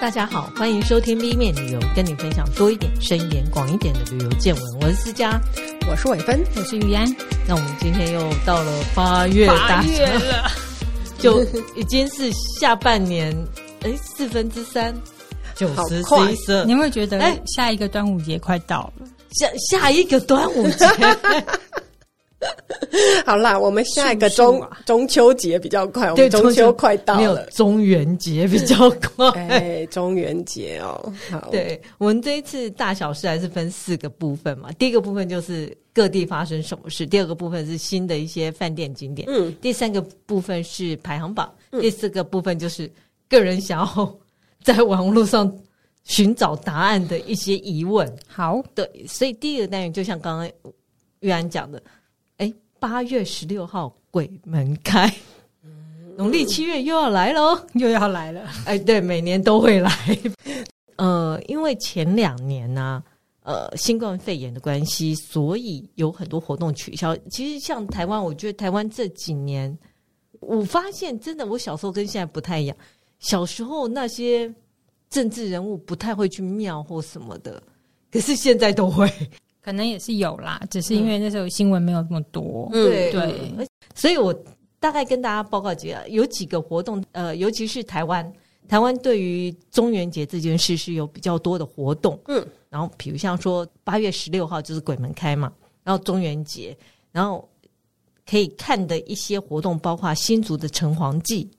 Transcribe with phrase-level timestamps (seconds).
[0.00, 4.64] 大家好，欢迎收听 B 面旅游，跟你分享多一点、深一点、广一点的旅游见闻。
[4.80, 5.38] 我是思佳，
[5.90, 7.04] 我是伟芬，我是玉安。
[7.46, 10.50] 那我们今天又到了八月，八月了，
[11.18, 11.42] 就
[11.76, 13.30] 已经是下半年，
[13.82, 14.94] 哎，四分之三，
[15.54, 16.64] 九十十一十。
[16.64, 19.06] 你有没有觉得，哎，下一个端午节快到了？
[19.32, 20.86] 下下一个端午节。
[23.30, 29.30] 好啦，我们下一个中中秋节比较快，我们中秋快到了，没有中元节比较快。
[29.46, 34.72] 哎，中元节哦，好，对，我们这一次大小事还是分四个部分嘛。
[34.72, 42.90] 第一个部分就是各地发生什么事，第二个部分是新的一些饭店景点，嗯，第三个部分是排行榜，嗯、第四个部分就是
[43.28, 44.18] 个人想要
[44.64, 45.56] 在网络上
[46.02, 48.12] 寻找答案的一些疑问。
[48.26, 50.50] 好，对，所以第一个单元就像刚刚
[51.20, 51.80] 玉安讲的。
[52.80, 55.12] 八月十六号鬼门开，
[56.16, 58.48] 农历七月又要来了，又要来了。
[58.64, 59.92] 哎，对，每年都会来。
[60.96, 63.02] 呃，因为前两年呢、
[63.42, 67.14] 啊，呃，新冠肺炎的关系，所以有很多活动取消。
[67.30, 69.78] 其实像台湾，我觉得台湾这几年，
[70.40, 72.76] 我发现真的，我小时候跟现在不太一样。
[73.18, 74.52] 小时候那些
[75.10, 77.62] 政治人物不太会去庙或什么的，
[78.10, 79.06] 可是现在都会。
[79.62, 82.68] 可能也是有啦，只是因为那时候新闻没有这么多。
[82.72, 84.34] 嗯，对对，所以我
[84.78, 88.32] 大概跟大家报告几个，有几个活动，呃，尤其是台湾，
[88.66, 92.18] 台湾对于中元节这件事是有比较多的活动。
[92.28, 95.52] 嗯，然后比如像说八月十六号就是鬼门开嘛，
[95.84, 96.74] 然后中元节，
[97.12, 97.46] 然后
[98.28, 101.50] 可以看的一些活动包括新竹的城隍祭、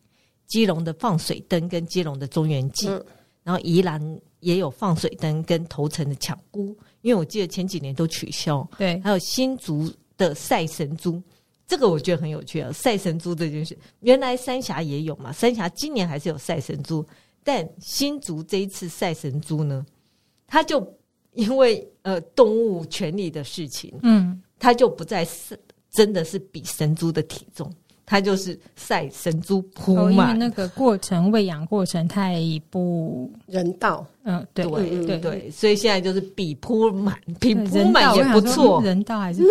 [0.47, 3.05] 基隆的放水灯跟基隆的中元祭，嗯、
[3.43, 6.75] 然后宜兰也有放水灯跟头城的抢孤。
[7.01, 11.21] 因为我记得前几年都取消，对，还有新竹的赛神猪，
[11.67, 12.71] 这个我觉得很有趣啊。
[12.71, 17.05] 赛神猪这件事，原来三峡也有嘛，三峡今年还是有赛神猪，
[17.43, 19.85] 但新竹这一次赛神猪呢，
[20.47, 20.85] 它就
[21.33, 25.59] 因为呃动物权利的事情，嗯，它就不再是
[25.89, 27.73] 真的是比神猪的体重。
[28.11, 34.05] 它就是赛神猪扑满，因为那个过程喂养过程太不人道。
[34.23, 38.81] 嗯，对对对对，所以现在就是比扑满，比扑满也不错。
[38.83, 39.41] 人道还是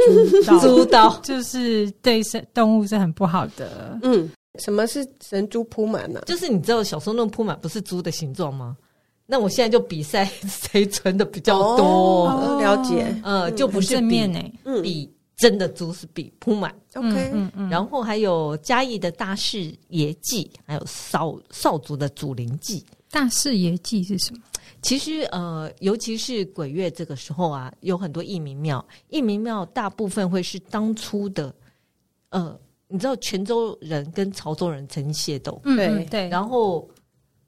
[0.45, 0.61] 猪道？
[0.61, 3.99] 猪道就是对生动物是很不好的。
[4.03, 4.29] 嗯，
[4.59, 6.21] 什么是神猪扑满呢？
[6.27, 8.77] 就是你知道小时候那种扑满不是猪的形状吗？
[9.25, 12.61] 那我现在就比赛 谁存的比较多。
[12.61, 14.39] 了解，呃，就不是正面呢，
[14.83, 15.11] 比。
[15.41, 22.85] 真的猪是比铺满，OK，嗯嗯，然后还有嘉义的大士爷祭，还有少少族的祖灵祭。
[23.11, 24.43] 大士爷祭是什么？
[24.83, 31.55] 其实呃，尤其是鬼月这个时候啊，有很多义民庙，义民庙大部分会是当初的，
[32.29, 36.05] 呃，你知道泉州人跟潮州人曾经械斗，嗯，对。
[36.05, 36.87] 对，然后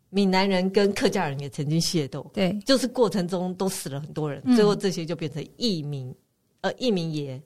[0.09, 6.15] 闽南人跟客家人也曾经械斗，对，就是过程中都死了很多人，嗯、最后这些就变成义民，
[6.63, 7.39] 呃，义民爷。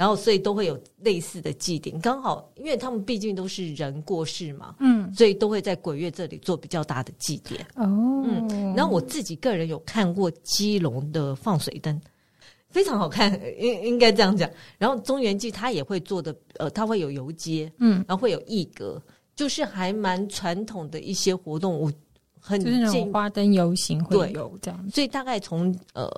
[0.00, 7.60] 然后，所以都会有类似的祭典，刚好，因为他们毕竟都是人过世嘛，嗯，所以都会在鬼月这里做比较大的祭典。
[7.74, 7.84] 哦，
[8.24, 12.00] 嗯，然后我自己个人有看过基隆的放水灯，
[12.70, 14.48] 非常好看，应应该这样讲。
[14.78, 18.98] 然后中原祭他也会做的，呃，他会有游街，嗯，然后会有艺阁，
[19.36, 21.78] 就是还蛮传统的一些活动。
[21.78, 21.92] 我
[22.40, 26.10] 很就是那种花灯游行会有这样，所以大概从呃。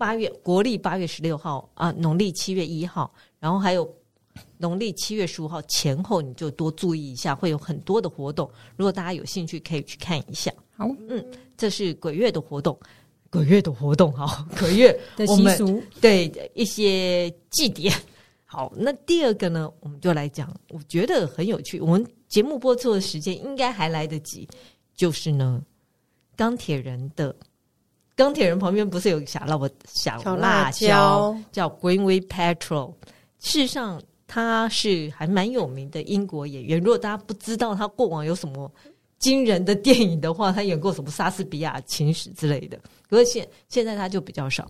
[0.00, 3.86] 八月国历八月十六号啊，农历七月一号，然后还有
[4.56, 8.50] 农历七月十五号前后，你就多注意一下，会有很多的活动。
[8.78, 10.50] 如果大家有兴趣，可以去看一下。
[10.74, 11.22] 好，嗯，
[11.54, 12.80] 这是鬼月的活动，
[13.28, 17.94] 鬼月的活动，好，鬼月 的习俗，对一些祭典。
[18.46, 21.78] 好，那第二个呢，我们就来讲，我觉得很有趣。
[21.78, 24.48] 我们节目播出的时间应该还来得及，
[24.96, 25.62] 就是呢，
[26.36, 27.36] 钢铁人的。
[28.20, 32.92] 钢铁人旁边不是有个小辣小辣椒叫 Greenway Patrol？
[33.38, 36.78] 事实上，他是还蛮有名的英国演员。
[36.78, 38.70] 如果大家不知道他过往有什么
[39.18, 42.78] 惊人的电影的话，他演过什么《莎士比亚情史》之类的。
[43.08, 44.68] 可是现现在他就比较少。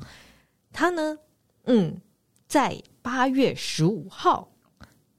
[0.72, 1.18] 他呢，
[1.64, 2.00] 嗯，
[2.46, 4.48] 在八月十五号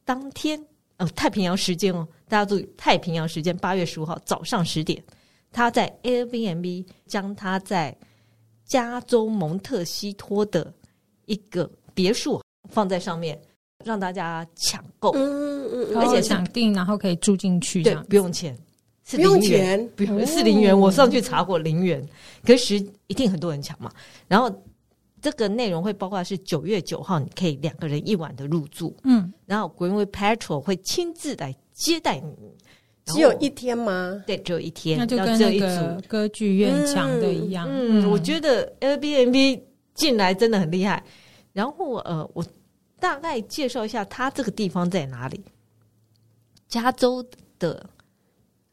[0.06, 0.57] 当天，
[1.00, 5.04] 哦，太平洋时间哦，大家注意，太平洋时间八月十五号早上十点，
[5.51, 7.94] 他在 Airbnb 将他在
[8.71, 10.73] 加州蒙特西托的
[11.25, 13.38] 一个别墅放在上面，
[13.83, 18.57] 让大家抢购，嗯嗯，而且抢订，然后可以住进去，对，不用钱，
[19.03, 20.79] 是零元，不用钱， 是零元。
[20.79, 22.01] 我上去查过，零元，
[22.45, 22.75] 可是
[23.07, 23.91] 一定很多人抢嘛。
[24.29, 24.50] 然后
[25.21, 32.56] 这个内容会包括是九月九号，你可以两个人一晚的入住，嗯，然后 Greenway Patrol 会亲自来接待你，
[33.03, 34.24] 只有一天吗？
[34.27, 37.68] 对，只有一天，那就跟那个歌剧院抢的一样。
[37.68, 39.59] 嗯，嗯，我觉得 Airbnb
[39.95, 41.03] 进来真的很厉害。
[41.51, 42.45] 然后呃，我
[43.00, 45.44] 大概介绍一下它这个地方在哪里。
[46.69, 47.25] 加州
[47.57, 47.89] 的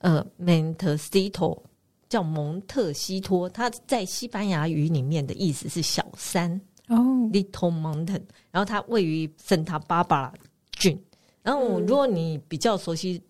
[0.00, 1.62] 呃，Montecito
[2.08, 6.96] 叫蒙特西托，它在西班牙语里面的意思是小山哦
[7.32, 8.22] ，Little Mountain。
[8.50, 10.34] 然后它位于圣塔芭芭拉
[10.72, 11.02] 郡。
[11.42, 13.20] 然后如果你比较熟悉。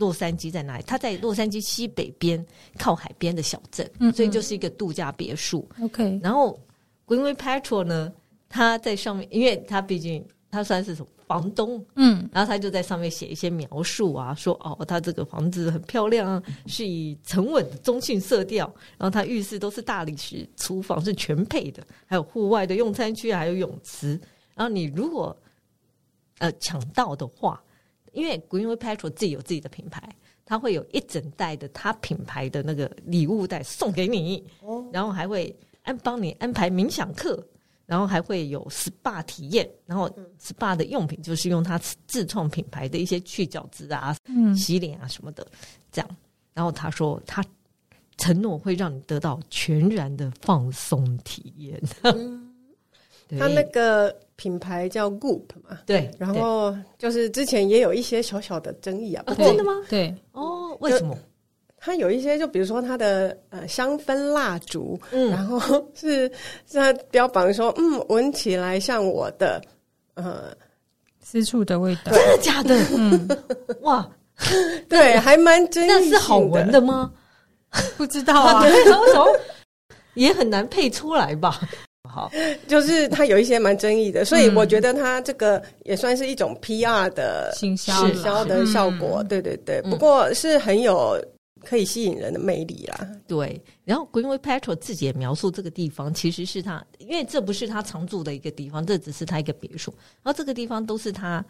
[0.00, 0.84] 洛杉矶在哪里？
[0.86, 2.44] 它在洛杉矶西北边，
[2.78, 5.68] 靠海边的小镇，嗯嗯，所以就是一个度假别墅。
[5.82, 6.58] OK，然后
[7.06, 8.10] Greenway Patrol 呢，
[8.48, 18.64] 他在上面，因为他毕竟他算是什么房东，嗯，然后他就在上面写一些描述啊，说哦，他这个房子很漂亮啊，是以沉稳的中性色调，
[18.96, 24.18] 然后他浴室都是大理石，厨房是全配的，还有户外的用餐区，还有泳池。
[24.54, 25.36] 然后你如果
[26.38, 27.62] 呃抢到的话。
[28.12, 30.08] 因为 Greenway Patrol 自己有自己的品牌，
[30.44, 37.42] 他会有一整袋的他品牌的那个礼物袋送给你，哦，然后还会安帮你安排冥想课，
[37.86, 40.10] 然后还会有 SPA 体验，然后
[40.40, 45.46] SPA 的用品就是用他自创品牌的一些去角质啊、嗯、洗脸啊什么的，
[45.92, 46.16] 这样。
[46.52, 47.44] 然后他说他
[48.16, 51.80] 承诺会让你得到全然的放松体验。
[52.02, 52.46] 嗯。
[53.38, 59.72] 他那个品牌叫 Goop 嘛，对，然后就是之前也有一些小小的争议啊，啊真的吗？
[59.86, 61.14] 对，哦，为什么？
[61.76, 65.60] 它有一些，就比如说它的呃香氛蜡烛，嗯，然后
[65.94, 66.26] 是
[66.66, 69.60] 是它标榜说，嗯，闻起来像我的
[70.14, 70.44] 呃
[71.22, 72.74] 私处的味道，真的假的？
[72.96, 73.28] 嗯，
[73.82, 74.10] 哇，
[74.88, 77.12] 对，还蛮争议，那是好闻的吗？
[77.98, 79.38] 不知道啊， 为什么
[80.14, 81.60] 也很难配出来吧？
[82.08, 82.30] 好，
[82.66, 89.22] 就是他有一些蛮争议的，所以我觉得他这个也算是一种 PR 的行销销的效果。
[89.24, 91.22] 对对对，不过是很有
[91.62, 93.06] 可以吸引人的魅力啦。
[93.28, 99.92] 对，然后 Greenway Patrol 自己也描述这个地方，其实是他，因为这不是他常住的一个地方，这只是他一个别墅，
[100.22, 101.44] 然后这个地方都是他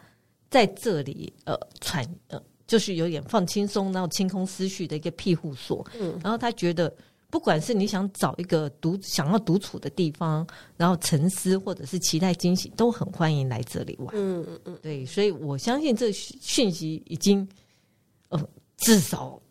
[0.49, 5.83] 在这里呃喘呃，就是有点放轻松，然后清空思绪的一个庇护所。
[5.99, 6.93] 嗯，然后他觉得。
[7.31, 10.45] 不管是你想找一个独想要独处的地方，
[10.75, 14.09] 然后沉思，或者是期待惊喜，都很欢迎来这里玩。
[14.13, 17.47] 嗯嗯嗯，对，所以我相信这讯息已经
[18.27, 18.39] 呃
[18.77, 19.41] 至少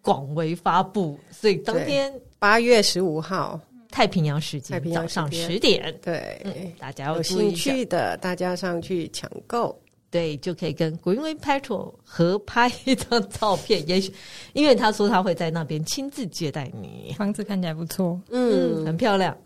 [0.00, 1.18] 广为发布。
[1.30, 3.60] 所以当天八月十五号
[3.90, 9.78] 太平洋时间早上十点，对、嗯，大家有兴趣的大家上去抢购。
[10.16, 13.86] 对，就可以跟 Greenway Patrol 合拍一张照片。
[13.86, 14.10] 也许，
[14.54, 17.14] 因为他说他会在那边亲自接待你。
[17.18, 19.36] 房子看起来不错，嗯，很漂亮。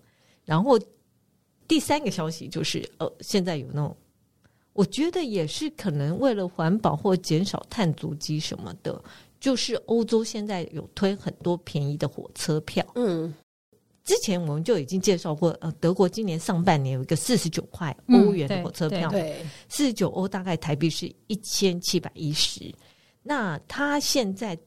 [0.45, 0.79] 然后
[1.67, 3.97] 第三个消息就是，呃，现在有那种，
[4.73, 9.03] 我觉得也是可能为了环保或减少碳足迹什么的，
[9.41, 13.35] 就是欧洲现在有推很多便宜的火车票，嗯。
[14.11, 22.75] 之前我们就已经介绍过，呃，德国今年上半年有一个四十九块欧元的火车票，对，四十九欧大概台币是一千七百一十。
[23.23, 24.59] 那它现在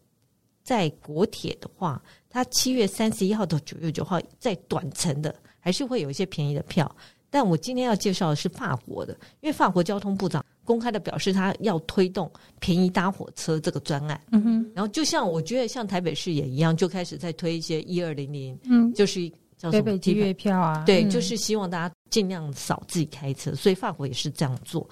[0.64, 6.90] 在国铁的话，它七月三十一号到九月九号在短程的还是会有一些便宜的票。
[7.30, 9.12] 但我今天要介绍的是法国的，
[9.42, 14.22] 因为法国交通部长公开的表示，他要推动便宜搭火车这个专案。
[14.32, 19.20] 嗯哼，然后就像我觉得像台北市也一样，就开始在推一些一二零零，嗯，就是
[19.64, 24.88] 叫什么北北月票啊，对，就是希望大家尽量少自己开车，所以法国也是这样做。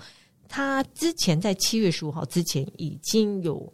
[0.48, 3.72] 他之前在七月十五号之前已经有。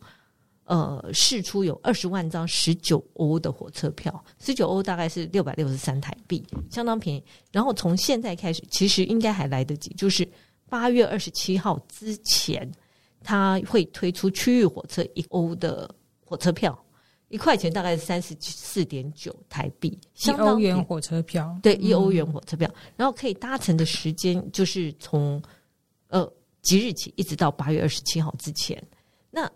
[0.69, 7.23] 呃，试出有二十万张十九欧的火车票，十九欧大概是六百六十三台币，相当便宜。
[7.53, 10.27] 然后从现在开始，其实应该还来得及，就是
[10.67, 12.69] 八月二十七号之前，
[13.23, 15.89] 他会推出区域火车一欧的
[16.25, 16.77] 火车票，
[17.29, 25.41] 一块钱大概是三十四点九台币，一欧元火车票，对，一欧元火车票，嗯、然后可以搭乘的时间就是从
[26.07, 26.27] 呃
[26.61, 28.81] 即日起一直到八月二十七号之前，
[29.29, 29.49] 那。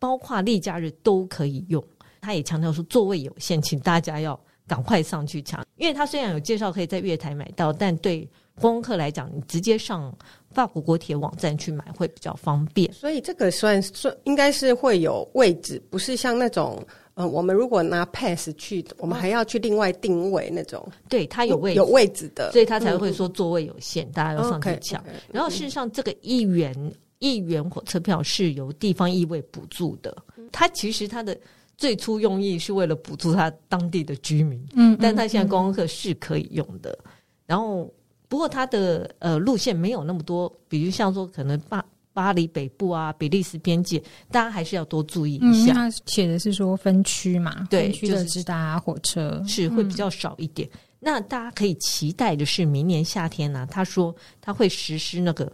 [0.00, 1.84] 包括例假日都可以用，
[2.20, 5.66] 他也强调说座位有限，请大家要赶快上去抢。
[5.74, 8.20] 因为他虽然有介绍可以在月台买到，但对
[8.54, 10.16] 观光客来讲，你直接上
[10.52, 12.92] 法国国铁网站去买会比较方便。
[12.92, 16.80] 所以这个算算应该是会有位置，不是像那种
[17.18, 20.86] 呃，我们如果拿 pass 去，我们还要去另外定位那种。
[21.08, 25.02] 对，他有位有位置的，所以他才会说座位有限，嗯、大家要上去抢。
[25.02, 26.74] Okay, okay, 然后事实上，这个一元。
[27.20, 30.16] 一元火车票是由地方议会补助的，
[30.52, 31.36] 它其实它的
[31.76, 36.96] 最初用意是为了补助他当地的居民，嗯，但他现在观光客是可以用的。
[37.44, 37.92] 然后，
[38.28, 45.46] 不过他的呃路线没有那么多，比如像说可能巴巴黎北部啊，比利时边界，大家还是要多注意一下。
[45.46, 50.68] 嗯、因为他写的是说分区嘛，对，分区的直达火车是会比较少一点。
[50.72, 55.52] 嗯、那大家可以期待的是，明年夏天呢、啊，他说他会实施那个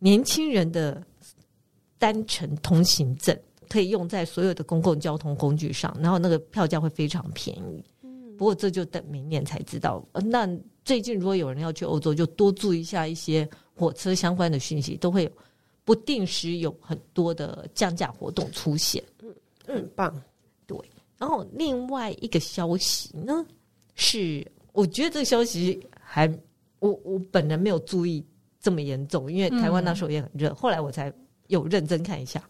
[0.00, 1.00] 年轻人的
[1.98, 7.84] 单程通行证，可以用在所有的公共交通工具上，然后那个票价会非常便宜。
[8.36, 10.04] 不过这就等明年才知道。
[10.12, 10.48] 那
[10.84, 15.30] 最近如果有人要去欧洲，就多注意一下一些火车相关的讯息，都会有。
[15.86, 19.32] 不定时有很多的降价活动出现，嗯，
[19.66, 20.22] 很棒，
[20.66, 20.76] 对。
[21.16, 23.46] 然后另外一个消息呢，
[23.94, 26.26] 是我觉得这个消息还
[26.80, 28.22] 我我本人没有注意
[28.60, 31.12] 这么严重，因为台湾那时候也很热，嗯、后来我才
[31.46, 32.42] 有认真看一下。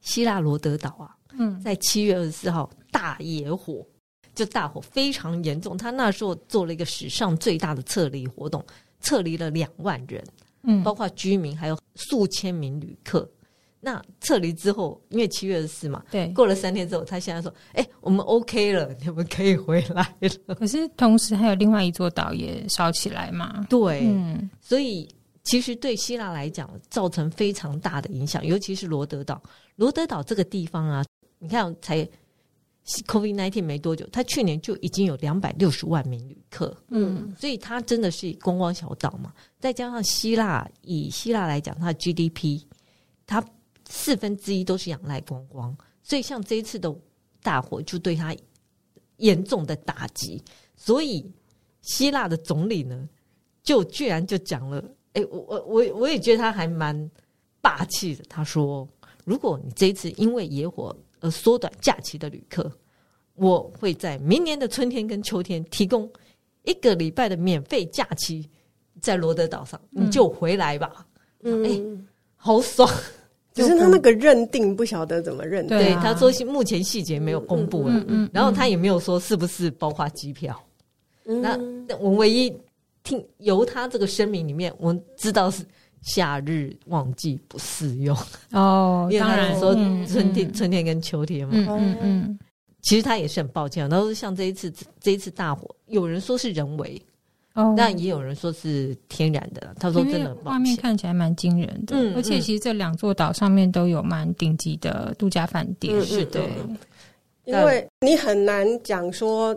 [0.00, 3.86] 希腊罗德岛啊，嗯，在七月二十四号大野火，
[4.34, 8.64] 就大火非常严重，他那时候做了一个史上最大的撤离活动，
[9.00, 10.24] 撤离了两万人。
[10.64, 13.28] 嗯，包括居民还有数千名旅客。
[13.84, 20.30] 那撤离之后，因为七月二十四嘛，对，过了三天之后，他现在说：“哎、欸，我们 OK 了，你们可以回来了。
[20.54, 23.66] ”可是同时还有另外一座岛也烧起来嘛？
[23.68, 25.08] 对，嗯，所以
[25.42, 29.42] 其实对希腊来讲造成非常大的影响，尤其是罗德岛。
[29.74, 31.04] 罗德岛这个地方啊，
[31.38, 32.08] 你看才。
[33.06, 39.32] COVID nineteen 没多久，他去年就已经有两百六十万名旅客，嗯，所以它真的是观光小岛嘛。
[39.62, 42.60] 再加上希腊，以希腊来讲，它的 GDP，
[43.24, 43.42] 它
[43.88, 46.92] 四分之一都是仰赖观光，所以像这一次的
[47.44, 48.34] 大火就对它
[49.18, 50.42] 严重的打击。
[50.74, 51.24] 所以
[51.82, 53.08] 希腊的总理呢，
[53.62, 57.08] 就居然就讲了，哎，我我我我也觉得他还蛮
[57.60, 58.24] 霸气的。
[58.28, 58.88] 他说，
[59.24, 62.68] 如果你这一次因为野火，而缩短假期的旅客，
[63.36, 66.10] 我会在明年的春天跟秋天提供
[66.64, 68.50] 一个礼拜的免费假期，
[69.02, 71.06] 在罗德岛上，你就回来吧。
[71.42, 71.82] 嗯，欸、
[72.36, 72.88] 好爽！
[73.52, 75.76] 只是他那个认定不晓得怎么认定。
[75.76, 80.58] 对，他说目前细节没有公布了，嗯，然后他也没有说是不是包括机票。
[81.26, 81.58] 嗯、那
[81.98, 82.50] 我唯一
[83.02, 85.62] 听由他这个声明里面，我知道是。
[86.04, 88.16] 夏日旺季不适用
[88.50, 89.72] 哦， 当然说
[90.04, 92.38] 春天、春天跟秋天嘛，嗯嗯，
[92.80, 94.68] 其实他也是很抱歉，然后像这一次
[94.98, 97.00] 这一次大火，有人说是人为，
[97.54, 99.74] 哦，但也有人说是天然的。
[99.78, 106.40] 他说真的，画面看起来蛮惊人的，而且其实这两座岛上面都有蛮顶级的度假饭店，是的。
[107.44, 109.52] 因为你很难讲说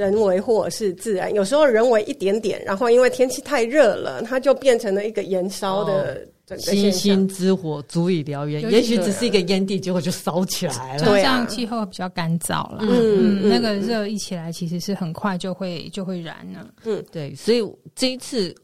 [0.00, 6.92] 人为或者是自然，有时候人为一点点，然后因为天气太热了，它就变成了一个燃烧的整个现象。
[6.92, 11.04] 星星之火足以燎原，也许只是一个烟蒂，结果就烧起来了。
[11.04, 16.66] 对，这样气候比较干燥了，嗯，那个热一起来，其实是很快就会就会燃了。
[16.86, 17.62] 嗯，对，所以
[17.94, 18.54] 这一次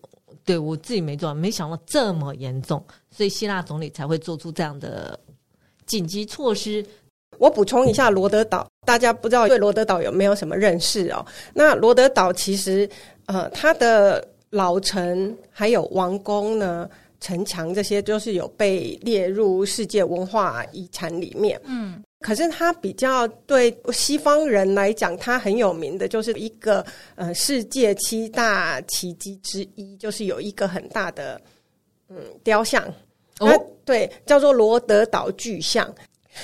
[0.42, 5.20] 对我自己没做，没想到这么严重，所以希腊总理才会做出这样的
[5.84, 6.82] 紧急措施。
[7.38, 11.24] 我补充一下罗德岛，大家不知道对罗德岛有没有什么认识哦？
[11.54, 12.88] 那罗德岛其实，
[13.26, 16.88] 呃，它的老城还有王宫呢、
[17.20, 21.60] 城墙这些，就是有被列入世界文化遗产里面。
[21.64, 26.84] 嗯，可是它比较对西方人来讲，它很有名的就是一个
[27.16, 31.40] 呃世界七大奇迹之一，就是有一个很大的
[32.08, 32.82] 嗯雕像，
[33.40, 35.92] 哦，对，叫做罗德岛巨像。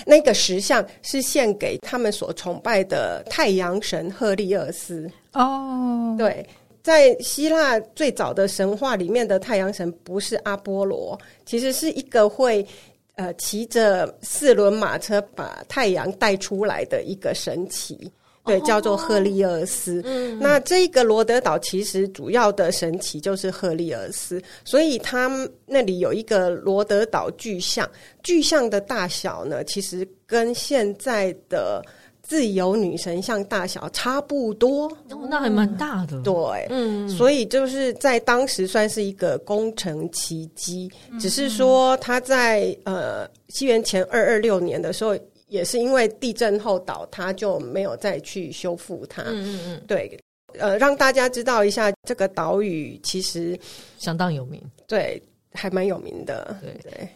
[0.06, 6.12] 那个石像是献给他们所崇拜的太阳神赫利俄斯哦。
[6.12, 6.18] Oh.
[6.18, 6.46] 对，
[6.82, 12.66] 在希腊最早的神话里面的太阳神不是阿波罗，其实是一个会
[13.14, 18.11] 呃骑着四轮马车把太阳带出来的一个神祇。
[18.44, 19.99] 对，叫做赫利俄斯。
[19.99, 25.30] Oh, 嗯，那这个罗德岛其实主要的神奇就是赫利俄斯，所以它
[25.64, 27.88] 那里有一个罗德岛巨像。
[28.22, 31.84] 巨像的大小呢，其实跟现在的
[32.20, 34.87] 自由女神像大小差不多。
[35.11, 36.20] 哦，那还蛮大的。
[36.22, 40.90] 对，嗯，所以就是在当时算是一个工程奇迹。
[41.12, 45.16] 嗯，只是说他在呃西元前二二六年的时候。
[45.52, 49.21] 也是因为地震后倒塌，就没有再去修复它。
[49.25, 50.18] 嗯嗯嗯，对，
[50.59, 53.59] 呃，让大家知道一下，这个岛屿其实
[53.99, 56.56] 相当有名，对，还蛮有名的。
[56.62, 57.09] 对对，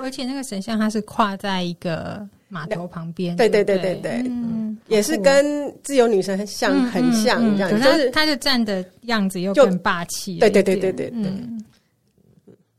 [0.00, 10.38] 而且那个神像它是跨在一个码头旁边，对对对对对，嗯，也是跟自由女神像很像这样，可是它就站的样子又更霸气。
[10.38, 11.32] 对对对对对对，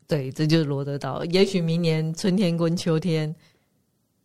[0.08, 1.24] 对，这就是罗德岛。
[1.25, 3.32] 也许明年春天跟秋天。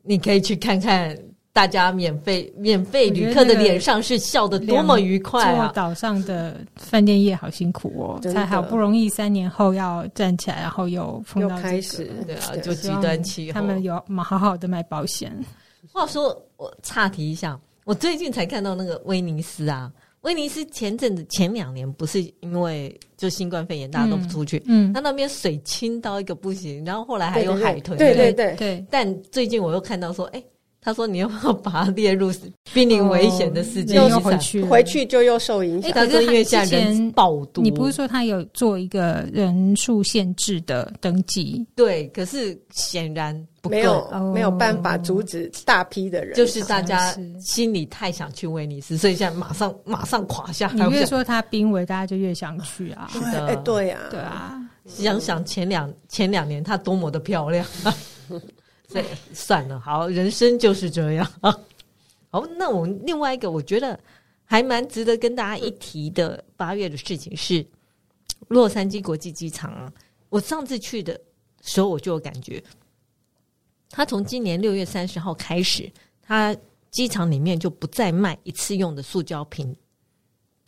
[0.08, 1.14] 你可以去看看
[1.52, 5.70] 大家免费免费旅客的脸上是笑得多么愉快啊！
[5.74, 15.30] 岛上的饭店业好辛苦哦，才好不容易三年后要站起来，然后又碰到、这个、开始，对啊，就极端气候，他们有好好的买保险。
[15.92, 19.92] 话说，我岔题一下，我最近才看到那个威尼斯啊。
[20.22, 28.86] 威尼斯前阵子前两年不是因为就新冠肺炎大家都不出去，嗯，他那边水清到一个不行，然后后来还有海豚，对对对对，对。
[28.90, 30.46] 但最近我又看到说，哎、欸，
[30.88, 32.32] 他说你要不要把它列入
[32.72, 35.90] 濒临危险的世界又、哦、回去，回去就又受影响。
[35.90, 41.62] 欸、他说因为现在人暴多，你不是说他有做一个人数限制的登记？
[41.76, 43.46] 对，可是显然。
[43.68, 50.70] 没有没有办法阻止大批的人，就是大家心里太想去威尼斯，所以现在马上马上垮下。
[50.72, 53.10] 你越说他濒危，大家就越想去啊！
[53.12, 54.58] 是的，哎，对呀，对啊。
[54.86, 57.66] 想想前两前两年它多么的漂亮，
[58.88, 59.04] 所以
[59.34, 61.32] 算了，好，人生就是这样。
[62.30, 63.98] 好，那我另外一个我觉得
[64.44, 67.64] 还蛮值得跟大家一提的八月的事情是
[68.48, 69.92] 洛杉矶国际机场啊。
[70.30, 71.18] 我上次去的
[71.62, 72.62] 时候我就有感觉。
[73.90, 75.90] 他从今年六月三十号开始，
[76.22, 76.54] 他
[76.90, 79.74] 机场里面就不再卖一次用的塑胶瓶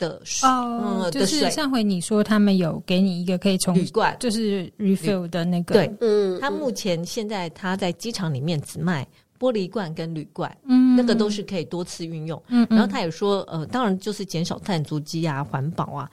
[0.01, 0.49] 的水。
[0.49, 5.75] 哦，就是上回你说他们有给你一个可以从铝罐，就是 refill 的那个。
[5.75, 9.07] 对，嗯，他目前现在他在机场里面只卖
[9.39, 12.41] 玻璃罐跟铝罐，嗯，那个都是可以多次运用。
[12.47, 16.09] 嗯，然后他也说，呃，当然就是减少碳足迹啊，环保啊。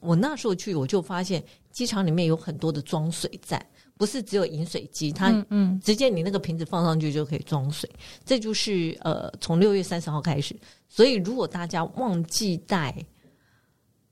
[0.00, 1.42] 我那时候去，我就发现
[1.72, 3.64] 机场里面有很多的装水站。
[3.98, 7.86] 不是只有饮水机，它嗯直接你那个瓶子放上去就可以装水。
[8.24, 10.56] 这就是呃从六月三十号开始，
[10.88, 12.96] 所以如果大家忘记带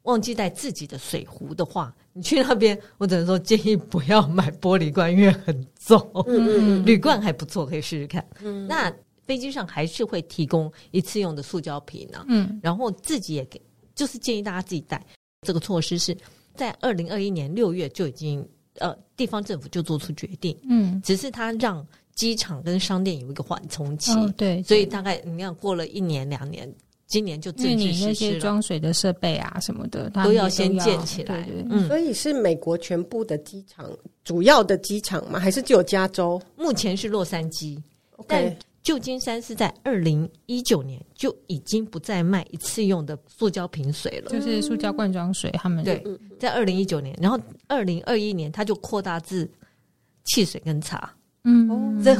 [0.08, 5.98] 忘记带自己的水壶的话，你去那边，我只能说建议不要买玻璃罐，因为很重。
[6.26, 8.26] 嗯，铝罐还不错，可以试试看。
[8.42, 8.92] 嗯，那
[9.26, 12.24] 飞机上还是会提供一次用的塑胶瓶呢。
[12.28, 13.60] 嗯，然后自己也给，
[13.94, 15.04] 就是建议大家自己带。
[15.46, 16.16] 这个措施是
[16.54, 18.46] 在二零二一年六月就已经。
[18.80, 21.84] 呃，地方政府就做出决定，嗯，只是他让
[22.14, 26.72] 机场跟商店有一个缓冲期，哦，对，所以大概你看过了一年两年，
[27.08, 28.06] 今年就正式实施了。
[28.06, 31.42] 那些装水的设备啊什么的，都要，都要先建起来。
[31.42, 33.90] 对对对，嗯，所以是美国全部的机场，
[34.22, 35.40] 主要的机场吗？
[35.40, 36.40] 还是只有加州？
[36.54, 37.82] 目前是洛杉矶.
[38.28, 38.56] 但。
[38.80, 45.50] 旧金山是在二零一九年就已经不再卖一次用的塑胶瓶水了，就是塑胶罐装水。
[45.50, 46.02] 他们对，
[46.38, 49.46] 在二零一九年，然后二零二一年，它就扩大至
[50.24, 51.12] 汽水跟茶。
[51.44, 52.16] 嗯，这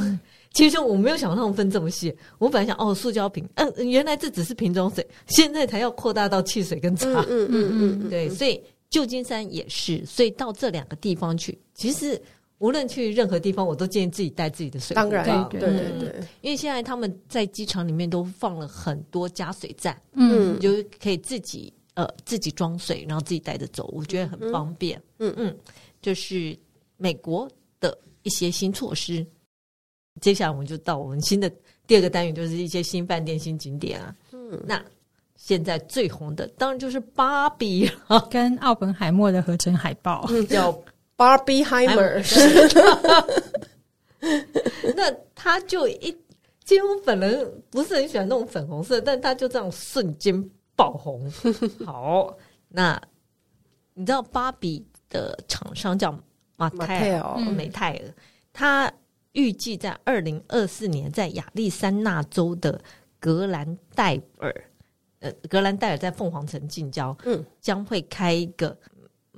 [0.53, 2.15] 其实我没有想到他们分这么细。
[2.39, 7.09] 我本来想，哦，塑胶瓶，嗯、呃，原来这只是瓶装水，现在才要扩大到汽水跟茶。
[7.09, 12.21] 嗯嗯嗯嗯，对，所以旧金山也是，所以到这两个地方去，其实。
[12.61, 14.93] 无论去任何地方，我都建议自己带自己的水。
[14.93, 25.01] 当然，对对对，对，因为现在他们在机场里面都放了很多加水站，嗯，你就可以自己呃自己装水，然后自己带着走，我觉得很方便。
[25.21, 25.57] 嗯嗯，
[26.03, 26.59] 就是
[26.97, 29.25] 美国的一些新措施。
[30.21, 31.51] 接下来我们就到我们新的
[31.87, 34.15] 第二个单元，就是一些新饭店、新景点啊。
[34.33, 34.83] 嗯，那
[35.37, 37.91] 现在最红的当然就是芭比
[38.31, 40.77] 跟奥本海默的合成海报，嗯、叫。
[41.19, 42.23] Barbieheimer，
[44.95, 46.17] 那他就一，
[46.65, 51.29] 其实我本人不是很喜欢那种粉红色，但他就这样瞬间爆红。
[51.85, 52.33] 好，
[52.69, 53.03] 那
[53.95, 56.17] 你知道芭比的厂商叫
[56.57, 58.15] 马泰尔美泰尔，
[58.53, 58.89] 他
[59.33, 62.81] 预计在二零二四年在亚利桑那州的
[63.21, 64.55] 格兰戴尔，
[65.21, 68.77] 呃，格兰戴尔在凤凰城近郊，嗯，将会开一个。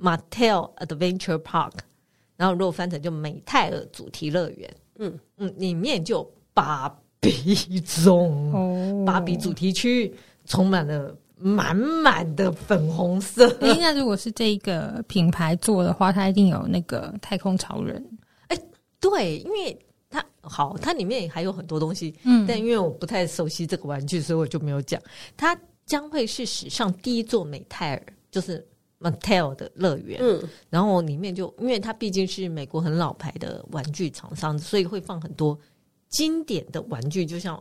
[0.01, 1.73] Mattel Adventure Park，
[2.35, 10.11] 然后如果翻成就美泰尔主题乐园，嗯嗯，里面就芭比中，哦，芭比主题区
[10.45, 13.47] 充满了满满的粉红色。
[13.59, 18.03] 哎，那如果是这一个品牌做的话，它一定有那个太空超人。
[19.09, 25.01] 哎，对，因为它好，它里面还有很多东西，嗯，但因为我不太熟悉这个玩具，所以我就没有讲。
[25.35, 28.65] 它将会是史上第一座美泰尔，就是。
[29.03, 35.57] Mattel 的乐园，嗯，然后里面就因为它毕竟是美国很老牌的玩具厂商，所以会放很多
[36.09, 37.59] 经典的玩具，就像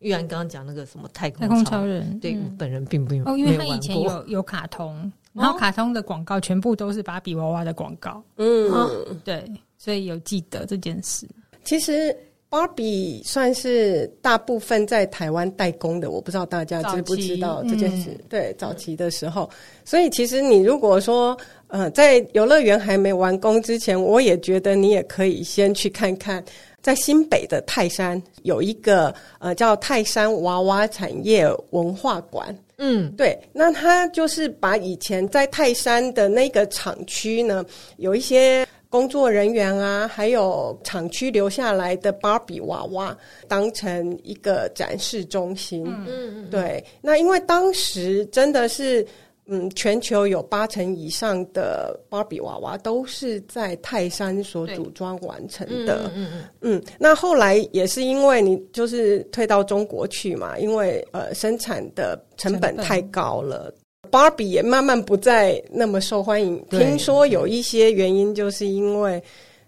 [0.00, 9.50] 玉安刚刚讲那个什么太空太空超人，对，嗯、本人并不有哦，因为他以前有有卡通， 然后卡通的广告全部都是芭比娃娃的广告，嗯，对，
[9.82, 11.26] 所以有记得这件事。
[11.64, 12.16] 其实
[12.48, 18.10] 芭比算是大部分在台湾代工的，我不知道大家知不知道这件事。
[18.10, 19.50] 嗯、对，早期的时候，
[19.84, 26.44] 所以其实你如果说，呃，在游乐园还没完工之前，我也觉得你也可以先去看看，
[26.80, 32.56] 在新北的泰山有一个呃叫泰山娃娃产业文化馆。
[32.78, 37.64] 嗯，对，那他就是把以前在泰山的那个厂区呢，
[37.96, 38.64] 有一些。
[38.92, 43.16] 工作人员啊，还有厂区留下来的芭比娃娃，
[43.48, 45.82] 当成一个展示中心。
[45.86, 46.84] 嗯嗯，对。
[47.00, 49.04] 那因为当时真的是，
[49.46, 56.02] 嗯，全球有八成以上的芭比娃娃都是在泰山所组装完成的。
[56.08, 56.44] 嗯嗯嗯。
[56.60, 63.72] 嗯，那后来也是因为你就是退到中国去嘛，因为呃生产的成本太高了。
[64.12, 66.62] 芭比也慢慢不再那么受欢迎。
[66.68, 69.20] 听说有一些原因，就是因为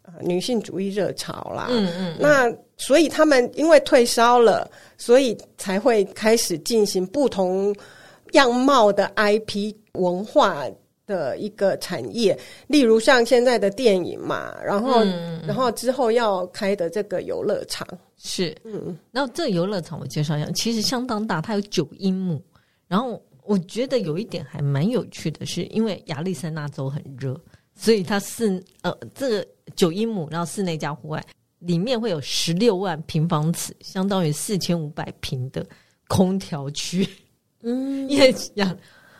[0.02, 1.68] 呃女性主义热潮啦。
[1.70, 2.14] 嗯嗯。
[2.20, 7.74] 那所以他们因为退烧了，所以才会开始进行不同
[8.33, 10.66] 样貌的 IP 文化
[11.07, 12.38] 的一个产业。
[12.66, 15.02] 例如像现在的电影嘛，然后
[15.46, 22.38] 然后之后要开的这个游乐场是嗯，然后这个游乐场我介绍一下，其实相当大，它有九英亩，
[22.87, 23.18] 然后。
[23.44, 27.38] 我觉得有一点还蛮有趣的是，因为亚利桑那州很热，
[27.74, 31.24] 所以它室呃这个九英亩，然后室内加户外，
[31.59, 35.66] 里面会有十六万平方尺，相当于四千五百平的
[36.09, 37.09] 空调区。
[37.62, 38.76] 嗯， 因为亚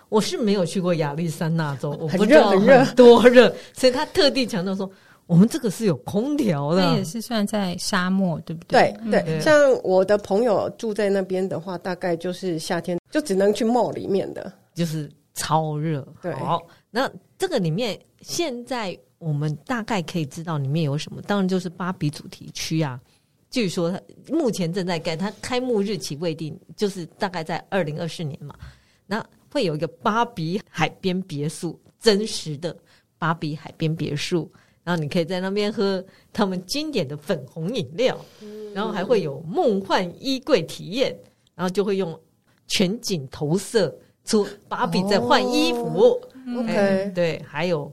[0.09, 4.91] 我是没有去过亚利桑那州，我不知道很热多热，所以他特地强调说。
[5.27, 8.95] 我们这个是有空调的，那也是算在沙漠，对不对？
[9.11, 16.07] 对对，像我的朋友住在那边的话，大概就是夏天就只能去 mall 里面的，就是超热。
[16.21, 16.61] 对，好，
[16.91, 23.01] 那这个里面现在我们大概可以知道里面有什么，当然就是芭比主题区啊。
[23.51, 28.55] 据说它目前正在盖，它开幕日期未定，就是大概在二零二四年嘛。
[29.07, 32.77] 那会有一个芭比海边别墅，真实的
[33.17, 34.51] 芭比海边别墅。
[34.85, 41.19] 然后你可以在那边喝他们经典的粉红饮料，嗯、然后还会有梦幻衣柜体验，
[41.55, 42.17] 然后就会用
[42.69, 43.93] 全景投射
[44.25, 45.87] 出芭比在换衣服。
[45.87, 46.21] 哦、
[46.59, 47.91] OK，对，还有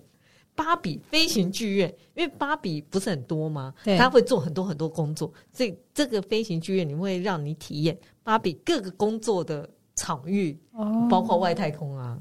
[0.53, 3.73] 芭比飞行剧院，因为芭比不是很多吗？
[3.85, 12.19] 对，他会做很多很多工作，所以这个飞行剧院你会让你体验芭比各个工作的场域，哦、包括外太空啊。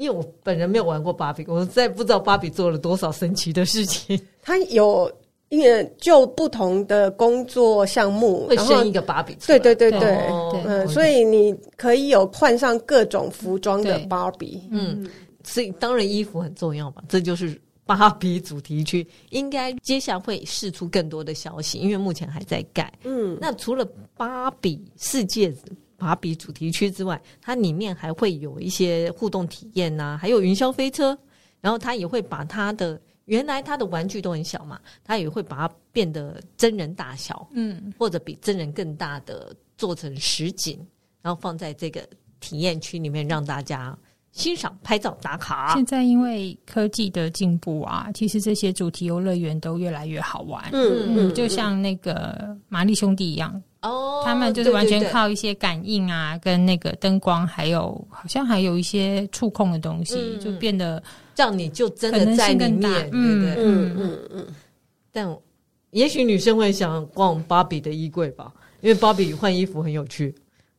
[0.00, 4.18] 因为我本人没有玩过芭比，我实在不知道芭比做了多少神奇的事情。
[4.40, 5.12] 他有
[5.50, 10.16] 因为就不同的工作项目会生一个芭比，对对对对，
[10.64, 15.06] 嗯，所以你可以有换上各种服装的芭比，嗯，
[15.44, 17.02] 所以当然衣服很重要嘛。
[17.06, 22.90] 这就是芭比主题区，应该接下来会释出更多的消息，因为目前还在盖。
[23.04, 23.86] 嗯，那除了
[24.16, 25.54] 芭比世界。
[26.00, 31.16] 芭比主题区之外，它里面还会有一些互动体验呐、啊，还有云霄飞车。
[31.60, 40.78] 然后它也会把它的原来它的玩具都很小嘛，它也会把它变得真人大小，嗯，或者比真人更大的做成实景，
[41.20, 42.08] 然后放在这个
[42.40, 43.94] 体验区里面让大家
[44.32, 45.74] 欣赏、拍照、打卡。
[45.74, 50.62] 现在因为科技的进步啊，其实这些主题游乐园都越来越好玩。
[50.72, 53.60] 嗯嗯，就像那个玛丽兄弟一样。
[53.82, 61.02] 哦，他们就是完全靠一些感应啊，对对对，跟那个灯光，还有好像还有一些触控的东西，嗯、就变得
[61.34, 64.46] 让你就真的在里面，嗯嗯嗯嗯。
[65.10, 65.34] 但
[65.92, 70.34] 也许女生会想逛芭比的衣柜吧，因为芭比换衣服很有趣。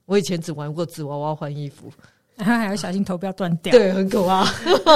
[0.06, 1.92] 我以前只玩过纸娃娃换衣服，
[2.42, 4.44] 然后还要小心头不要断掉，对，很可怕。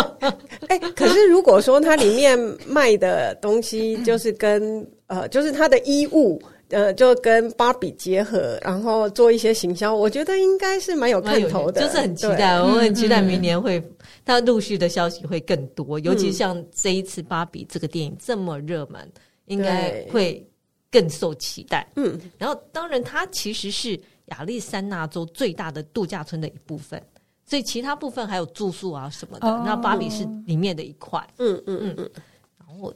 [0.68, 6.42] 哎、欸，可是如果说它里面卖的东西就是跟呃，就是它的衣物。
[6.70, 12.60] 呃，就跟芭比结合，然后做一些行销，我觉得应该是蛮有看头的，就是很期待。
[12.60, 13.82] 我很期待明年会，
[14.26, 20.44] 它陆续的消息会更多，嗯、尤其像这一次芭比这个电影这么热门，嗯、应该会
[20.92, 21.88] 更受期待。
[21.98, 27.00] 嗯，然后当然它其实是亚利桑那州最大的度假村的一部分，
[27.46, 31.20] 所以其他部分还有住宿啊什么的，哦、那芭比是里面的一块。
[31.38, 32.12] 嗯嗯嗯嗯，
[32.58, 32.94] 然后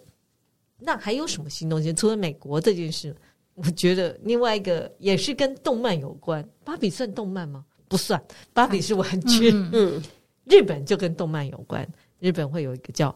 [0.79, 1.93] 那还有什么新东西？
[1.93, 3.15] 除了美国这件事？
[3.55, 7.65] 我觉得另外一个也是跟动漫有关，芭比算动漫吗？
[7.89, 8.21] 不算，
[8.53, 9.51] 芭比是玩具。
[9.51, 10.03] 嗯，嗯，
[10.45, 11.85] 日本就跟动漫有关，
[12.19, 13.09] 日本会有一个叫《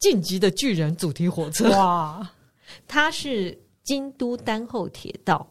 [0.00, 1.70] 晋级的巨人》主题火车。
[1.70, 2.28] 哇，
[2.88, 5.48] 它是京都丹后铁道，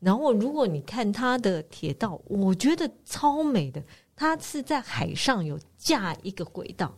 [0.00, 3.82] 然后如果你看它的铁道，我觉得超美的，
[4.18, 6.92] 它是在海上有架一个轨道。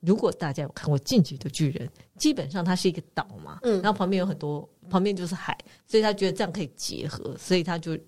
[0.00, 7.98] 如果大家有看过《进击的巨人》，基本上它是一个岛嘛，嗯，然后旁边有很多旁边就是海，所以他觉得这样可以结合，所以他就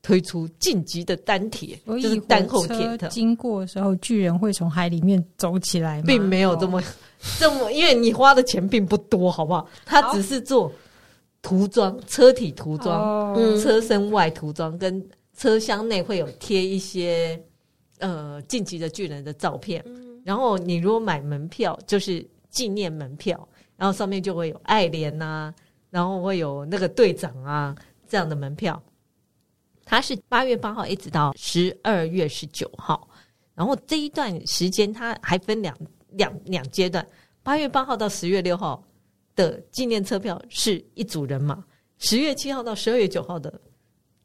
[0.00, 3.08] 推出晋级的单铁，就是单后铁的。
[3.08, 6.04] 经过的时候，巨人会从海里面走起来吗？
[6.06, 6.84] 并没有这么、哦、
[7.40, 9.68] 这么，因为你花的钱并不多，好不好？
[9.84, 10.70] 他只是做
[11.42, 15.04] 涂装、车体涂装、哦、车身外涂装，跟
[15.36, 17.42] 车厢内会有贴一些
[17.98, 19.82] 呃晋级的巨人的照片。
[19.86, 25.54] 嗯、然后你如果买门票，就是纪念门票，然后上面就会有爱莲呐、啊。
[25.90, 27.74] 然后会有那个队长啊
[28.06, 28.78] 这样的门票，
[29.86, 33.08] 它是八月八号一直到十二月十九号，
[33.54, 35.74] 然后这一段时间它还分两
[36.10, 37.08] 两两阶段，
[37.42, 38.84] 八月八号到十月六号
[39.34, 41.64] 的纪念车票是一组人马，
[41.96, 43.58] 十月七号到十二月九号的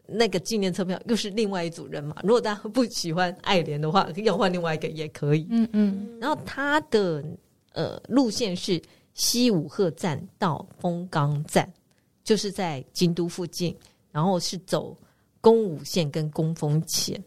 [0.07, 2.15] 那个纪念车票又是另外一组人嘛。
[2.23, 5.47] 如果大家不喜欢爱莲的话，要换另外一个也可以。
[5.49, 7.23] 嗯嗯，然后它的
[7.73, 8.81] 呃路线是。
[9.15, 11.71] 西武鹤站到丰冈站，
[12.23, 13.77] 就是在京都附近，
[14.11, 14.97] 然后是走
[15.39, 17.23] 宫武线跟宫丰线。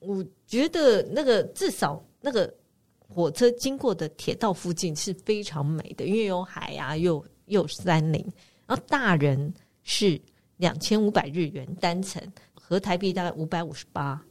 [0.00, 2.54] 我觉得那个至少那个
[2.98, 7.14] 火车经过的铁道附近是非常美的，因为有海啊，又
[7.46, 8.22] 又有山林。
[8.66, 10.20] 然后大人是
[10.62, 12.22] 两千五百日元单程，
[12.54, 14.24] 合台币大概五百五十八，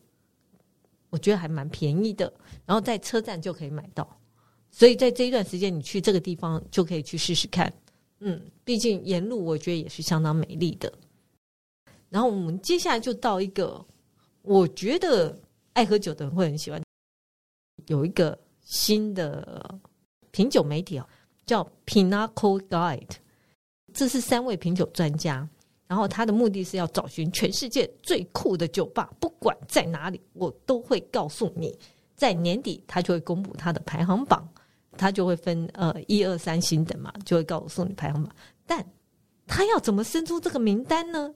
[1.10, 2.32] 我觉得还蛮便宜的。
[2.66, 4.08] 然后在车站就可以买到。
[4.70, 7.72] 所以在这一段时间，你去这个地方就可以去试试看，
[8.20, 10.90] 嗯，毕竟沿路我觉得也是相当美丽的。
[12.08, 13.86] 然后我们接下来就到一个，
[14.42, 15.38] 我觉得
[15.74, 16.82] 爱喝酒的人会很喜欢，
[17.88, 19.78] 有一个新的
[20.32, 21.06] 品酒媒体哦，
[21.46, 23.18] 叫 Pinnacle Guide，
[23.94, 25.46] 这是三位品酒专家，
[25.92, 31.78] 然后他的目的是要找寻全世界最酷的酒吧，不管在哪里，我都会告诉你。
[32.16, 34.48] 在年底，他就会公布他的排行榜。
[34.98, 38.34] 他就会分呃一二三星等嘛，就会告诉你排行榜。
[38.66, 38.82] 但
[39.46, 41.30] 他要怎么生出这个名单呢？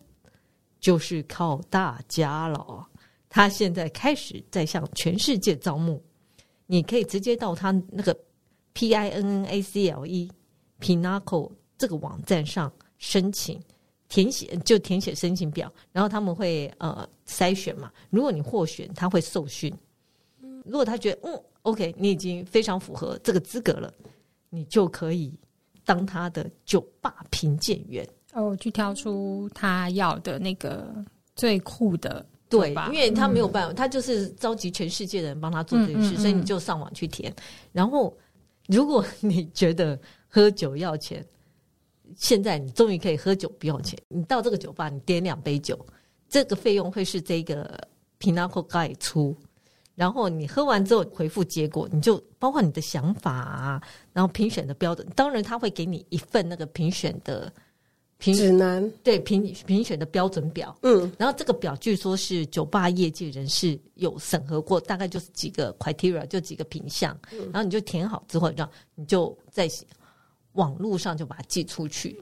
[0.80, 2.88] 就是靠大家了。
[3.28, 6.02] 他现在开始在向全世界招募，
[6.66, 8.18] 你可以直接到他那个
[8.72, 10.32] P I N N A C L E
[10.80, 13.62] Pinnacle 这个网站上申请
[14.10, 17.92] 填写，就填写申请表，然后他们会呃筛选嘛。
[18.10, 19.74] 如果你获选，他会受训。
[20.64, 21.42] 如果他觉得嗯。
[21.66, 23.92] OK，你已经非常符合这个资格了，
[24.52, 25.34] 你就可以
[25.84, 30.94] 当他的酒吧评鉴员哦，去挑出他要的那个
[31.36, 32.24] 最酷的。
[32.50, 37.34] 对，因为他没有办法，嗯、他就是召集全世界的人帮他做这件事，嗯嗯嗯，所以你就上网去填。
[37.72, 38.16] 然后，
[38.68, 41.26] 如果你觉得喝酒要钱，
[42.16, 44.00] 现在你终于可以喝酒不要钱。
[44.08, 45.78] 你到这个酒吧，你点两杯酒，
[46.28, 47.80] 这个费用会是这个
[48.20, 49.36] Pinnacle Guide 出。
[49.94, 57.50] 然后你喝完之后回复结果，你就包括你的想法啊，然后评选的标准，当然他会给你一份那个评选的
[58.18, 69.66] 评指南，对评评选的标准表，嗯，然后这个表据说是酒吧业界人士有审核过，大概就是几个 criteria，就几个品项，嗯，然后你就填好之后，让你就在
[70.56, 72.20] 网络上就把它寄出去，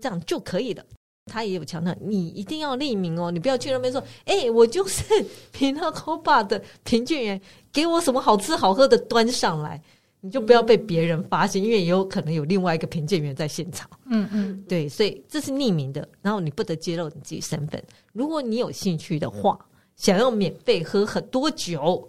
[0.00, 0.84] 这样就可以了。
[1.26, 5.02] 他也有强调，你一定要匿名哦，你不要去那边说，哎、欸，我就是
[5.56, 7.40] Pinnacle Bar 的评鉴员，
[7.72, 9.82] 给我什么好吃好喝的端上来，
[10.20, 13.88] 你就不要被别人发现，因为也有可能有另外一个评鉴员在现场。
[14.04, 17.82] 嗯嗯，对，所以这是匿名的，然后你不得揭露你自己身份。
[18.12, 19.58] 如果你有兴趣的话，
[19.96, 22.06] 想要免费喝很多酒，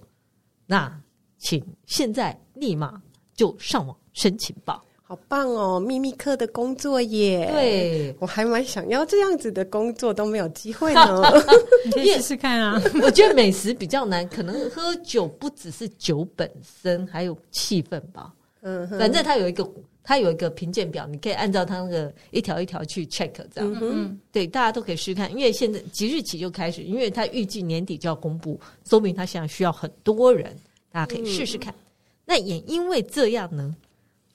[0.65, 1.01] 那
[1.37, 3.01] 请现在立马
[3.33, 4.83] 就上网申请吧。
[5.07, 7.47] 好棒哦，秘密课的工作耶！
[7.51, 11.21] 对，我还蛮想要这样子的工作，都没有机会呢。
[11.85, 12.81] 你可以试试看啊！
[13.03, 18.33] 我觉得美食比较难，可能喝酒不只是酒本身，还有气氛吧。
[18.61, 19.69] 嗯，反正它有一个，
[20.03, 23.73] 它有一个评鉴表，你可以按照它那个一条一条去 check，这样。
[23.73, 30.51] 嗯哼，对，大家都可以试试看，因为现在即日起就开始，因为它预计年底就要公布，说明它现在需要很多人，
[30.91, 31.71] 大家可以试试看。
[31.71, 31.77] 嗯、
[32.25, 33.75] 那也因为这样呢。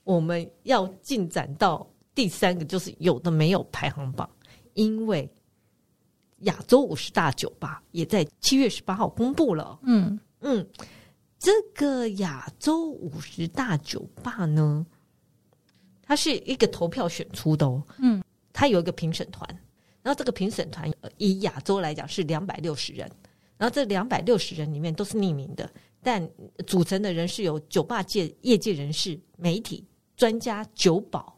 [0.04, 4.28] 我们要进展到第三个，就是有的没有排行榜，
[4.74, 5.30] 因为
[6.40, 9.78] 亚洲五十大酒吧也在七月十八号公布了。
[9.82, 10.66] 嗯嗯，
[11.38, 14.84] 这个亚洲五十大酒吧呢，
[16.02, 17.82] 它是一个投票选出的哦。
[17.98, 19.48] 嗯，它有一个评审团，
[20.02, 23.10] 然后这个评审团以亚洲来讲是两百六十人，
[23.58, 25.70] 然后这两百六十人里面都是匿名的，
[26.02, 26.26] 但
[26.66, 29.86] 组成的人是由酒吧界业界人士、媒体。
[30.20, 31.34] 专家、酒保，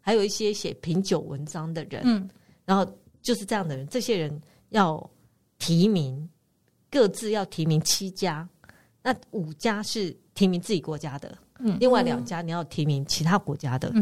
[0.00, 2.26] 还有一些写品酒文章的人，嗯，
[2.64, 2.90] 然后
[3.20, 4.40] 就是这样的人，这些人
[4.70, 5.10] 要
[5.58, 6.26] 提名，
[6.90, 8.48] 各自要提名七家，
[9.02, 13.92] 那五家是提名自己国家的，嗯，另外两家你要提名其他国家的，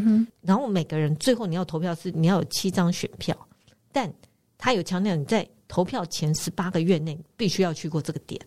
[0.41, 3.37] 然后每个人最后你要投票是你要有七张选票，
[3.91, 4.09] 但
[4.57, 8.41] 他有强调你在投票前十八个月内必须要去过这个点，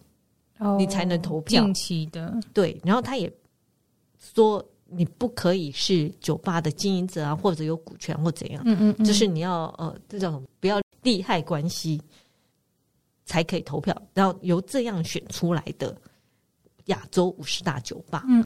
[0.60, 1.62] 哦，你才能投票。
[1.62, 2.40] 近期的。
[2.54, 3.30] 对，然后他也
[4.18, 4.66] 说
[4.96, 10.48] 你不可以是酒吧的经营者啊，或者有股权或怎样，嗯嗯，嗯，就是你要呃，这叫什么？
[10.60, 12.02] 不要利害关系。
[13.26, 15.96] 才可以投票，然后由这样选出来的
[16.88, 18.26] 亚洲五十大酒吧。
[18.28, 18.44] 嗯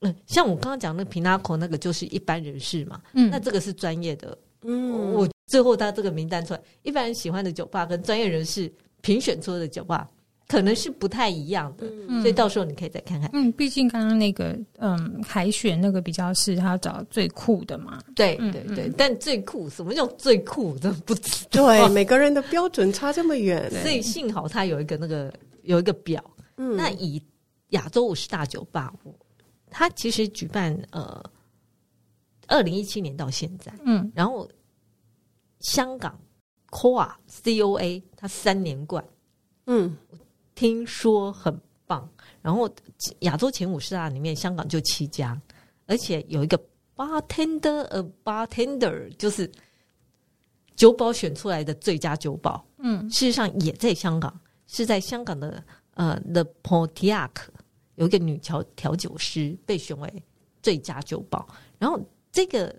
[0.00, 3.00] 嗯，像我刚刚讲的 Pinnacle 那个就是一般人士嘛。
[3.14, 4.36] 嗯，那这个是专业的。
[4.60, 10.06] 嗯，我最后他这个名单出来，一般人喜欢的酒吧跟专业人士评选出的酒吧。
[10.46, 13.30] 可能是不太一样的，嗯、所以到时候你可以再看看。
[13.32, 17.98] 嗯，毕竟刚刚那个，嗯，海选那个比较是他找最酷的嘛。
[18.14, 20.78] 对对对，嗯、但最酷，什么叫最酷？
[20.78, 21.66] 真不知道。
[21.66, 26.22] 对， 每个人的标准差这么远，所以幸好他有一个那个有一个表。
[26.58, 27.20] 嗯，那以
[27.70, 28.92] 亚洲五十大酒吧，
[29.70, 31.24] 他其实举办呃，
[32.48, 34.46] 二零一七年到现在，嗯，然后
[35.60, 36.20] 香港
[36.70, 39.02] COA C O A 他三连冠，
[39.66, 39.96] 嗯。
[40.54, 42.08] 听说很棒，
[42.40, 42.70] 然后
[43.20, 45.40] 亚洲前五十大里面，香港就七家，
[45.86, 46.60] 而且有一个
[46.96, 49.50] bartender，a，bartender 就是
[50.76, 55.62] 酒保选出来的最佳酒保，嗯，事实上也在香港，是在香港的
[55.94, 57.30] 呃 The Pontiac
[57.96, 60.22] 有一个女调调酒师被选为
[60.62, 61.46] 最佳酒保，
[61.78, 62.00] 然后
[62.32, 62.74] 这个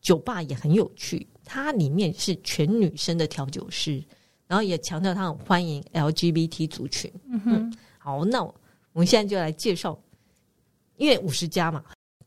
[0.00, 4.02] 酒吧也很有趣，它里面是全女生的调酒师。
[4.50, 7.08] 然后也强调他很欢迎 LGBT 族群。
[7.28, 8.52] 嗯哼，嗯，好，那我
[8.94, 9.96] 们现在就来介绍，
[10.96, 11.84] 因为五十家嘛，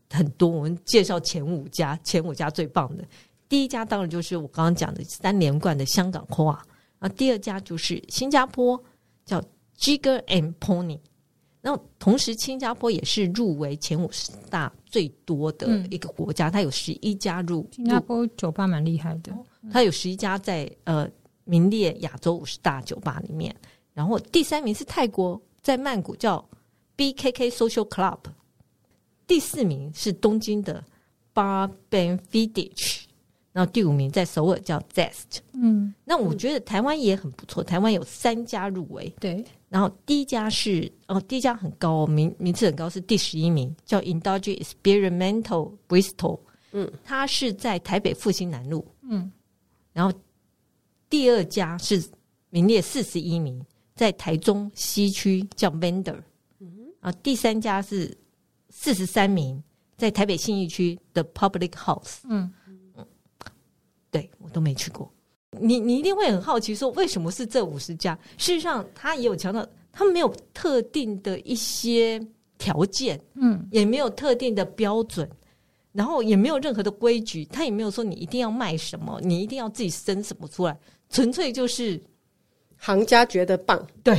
[0.09, 3.03] 很多，我们介绍前五家，前五家最棒的。
[3.49, 6.55] 第一家当然就是我刚刚讲的三连冠的香港 COA，
[6.97, 8.81] 然后第二家就是新加坡
[9.25, 9.43] 叫
[9.77, 10.97] Jigger and Pony，
[11.59, 17.67] 然后同时新加坡也是入围前五十大最多的一个国家，嗯、它有十一家入。
[17.73, 19.33] 新加坡酒吧蛮厉害的，
[19.69, 21.05] 它有十一家在呃。
[21.45, 23.55] 名列亚洲五十大酒吧里面，
[23.93, 26.43] 然后第三名是泰国，在曼谷叫
[26.95, 28.19] BKK Social Club，
[29.27, 30.83] 第四名是东京的
[31.33, 33.03] Bar Ben Fidich，
[33.51, 35.39] 然后第五名在首尔叫 Zest。
[35.53, 46.39] 嗯，那我觉得台湾也很不错，台湾有三家入围，对，然后第一家是哦，第一家很高，名名次很高，是第十一名，叫 Indulge Experimental Bristol，
[46.71, 49.31] 嗯，它是在台北复兴南路，嗯，
[49.91, 50.17] 然后。
[51.13, 52.03] 第二家是
[52.49, 56.19] 名列四十一名，在台中西区叫 Vendor，
[57.01, 58.17] 啊，第三家是
[58.71, 59.63] 四十三名，
[59.95, 62.51] 在台北信义区的 Public House，嗯
[62.97, 63.05] 嗯，
[64.09, 65.13] 对我都没去过，
[65.51, 68.17] 你你一定会很好奇，说为什么是这五十家？
[68.39, 72.19] 事实上，他也有强调，他没有特定的一些
[72.57, 75.29] 条件，嗯，也没有特定的标准。
[75.91, 80.75] 然后也没有任何的规矩，他也没有说你一定要卖什么，你一定要自己生什么出来，
[81.13, 81.97] 纯粹就是
[82.75, 84.13] 行家觉得棒，对，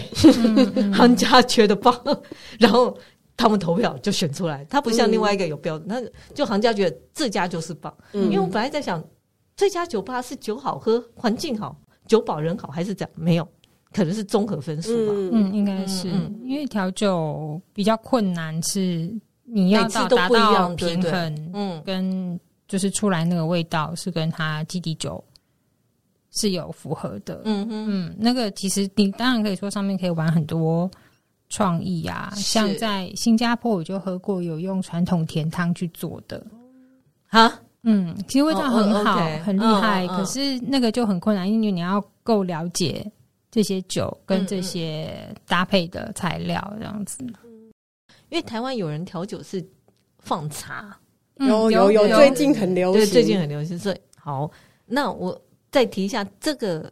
[0.94, 1.94] 行家觉得棒，
[2.59, 2.96] 然后
[3.37, 4.64] 他们投票就选出来。
[4.70, 6.00] 他不像另外一个有标准，那
[6.33, 7.94] 就行家觉得这家就是棒。
[8.12, 9.04] 因为我本来在想，
[9.54, 13.11] 这家酒吧是酒好喝、环境好、酒保人好，还是怎样？
[13.14, 13.46] 没有，
[13.92, 15.12] 可能是综合分数吧。
[15.33, 16.09] 嗯，应该是
[16.42, 19.12] 因为调酒比较困难是。
[19.46, 25.22] 你要到达到平衡，嗯，跟就是出来那个味道是跟它基底酒
[26.34, 30.90] 是有符合的，嗯嗯，那个其实你当然可以说上面可以玩很多
[31.48, 36.44] 创意啊，像在新加坡我就喝过有用传统甜汤去做的，
[37.28, 43.08] 哈，嗯，其实味道很好，很厉害，可是那个就很困难，因为你要够了解
[43.50, 47.24] 这些酒跟这些搭配的材料这样子。
[48.30, 49.64] 因为台湾有人调酒是
[50.18, 50.98] 放茶，
[51.36, 53.78] 有有有，最近很流行，对，最近很流行。
[53.78, 54.50] 所以好，
[54.86, 55.40] 那我
[55.74, 56.88] 再提一下，这个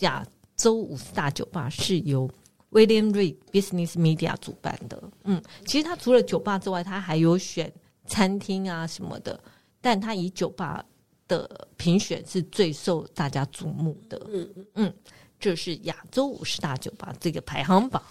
[0.00, 2.28] 亚洲五十大酒吧是由
[2.72, 5.00] William Reed Business Media 主办的。
[5.22, 7.72] 嗯，其实他除了酒吧之外，他还有选
[8.04, 9.38] 餐厅啊什么的，
[9.80, 10.84] 但他以酒吧
[11.28, 14.20] 的评选是最受大家瞩目的。
[14.28, 14.94] 嗯嗯，
[15.38, 18.02] 这是亚洲五十大酒吧这个排行榜，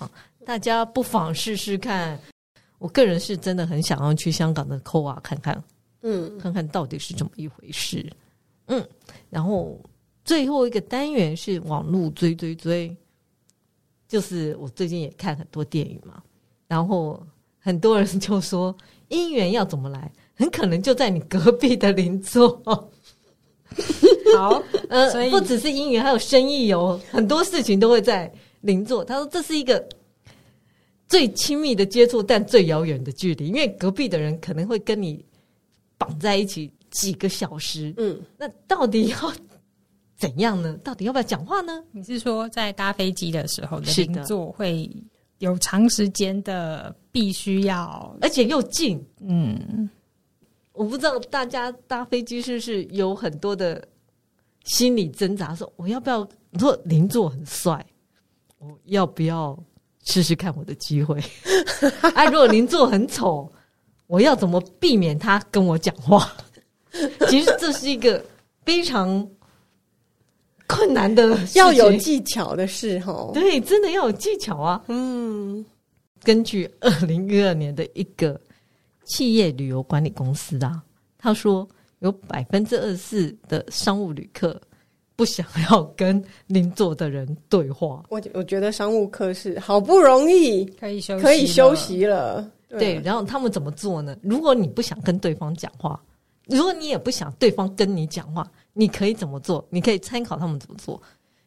[0.46, 2.18] 大家不妨试试看。
[2.78, 5.62] 我个人是真的很想要去香港的 COA 看看，
[6.04, 8.10] 嗯，看看到底是怎么一回事，
[8.68, 8.82] 嗯。
[9.30, 9.78] 然后
[10.26, 12.94] 最后一个单元是网络追追追，
[14.08, 16.22] 就是我最近也看很多电影嘛，
[16.68, 17.26] 然后
[17.60, 18.76] 很多人就说
[19.10, 22.62] 姻缘要怎么来，很可能就在你隔壁的邻座。
[24.36, 28.30] 好， 呃，不只是姻缘，还有生意哦，很多事情都会在
[28.62, 29.06] 邻座。
[29.06, 29.88] 他说这是一个。
[31.08, 35.24] 最亲密的接触，但最遥远的距离，因为隔壁的人可能会跟你
[36.00, 37.94] 绑在一起几个小时。
[37.98, 39.32] 嗯，那到底要
[40.18, 40.78] 怎样呢？
[40.84, 41.84] 到底要不要讲话呢？
[41.92, 44.90] 你是说在搭飞机的时候的邻座会
[45.40, 49.04] 有长时间的必须要，而且又近？
[49.20, 49.90] 嗯，
[50.74, 53.86] 我不知道大家搭飞机是不是有很多的
[54.64, 56.28] 心理挣扎，说我要不要？
[56.50, 57.86] 你说邻座很帅，
[58.60, 59.58] 我要不要？
[60.08, 61.20] 试试看我的机会。
[62.14, 63.52] 哎， 如果邻座很丑，
[64.06, 66.32] 我要怎么避免他跟我讲话？
[67.28, 68.24] 其实这是一个
[68.64, 69.28] 非常
[70.68, 73.32] 困难的，要有技巧的事哈。
[73.34, 74.84] 对，真的要有技巧啊。
[74.88, 75.66] 嗯，
[76.24, 78.40] 根据二零一二年的一个
[79.04, 80.84] 企业旅游管理公司啊，
[81.18, 81.68] 他说
[82.00, 84.60] 有百分之二十四的商务旅客。
[85.18, 93.02] 不想要跟邻座的人对话，我我觉得商务客是好不容易可以休息可以休息了，对，对。
[93.02, 94.14] 然后他们怎么做呢？
[94.22, 95.98] 如果你不想跟对方讲话，
[96.48, 98.46] 如果你也不想对方跟你讲话，
[98.78, 99.66] 你可以怎么做？
[99.72, 101.02] 你可以参考他们怎么做。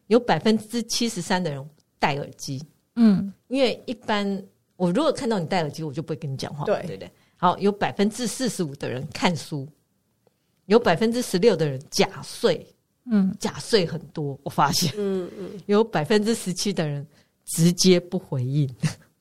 [0.08, 2.60] 有百分之七十三的人戴耳机，
[2.96, 4.42] 嗯，因为一般
[4.76, 7.08] 我如果看到你戴耳机，我就不会跟你讲话，对对对。
[7.36, 9.68] 好，有百分之四十五的人看书，
[10.66, 12.66] 有百分之十六的人假睡。
[13.10, 17.06] 嗯，假睡很多，我发现，嗯嗯，有百分之十七的人
[17.46, 18.68] 直接不回应，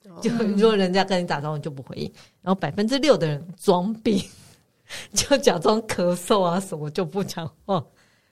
[0.10, 4.22] 哦、就如果人家跟你打招呼就不回应，然后百分之六的人装病，
[5.14, 7.86] 就假装咳嗽啊什么就不讲话。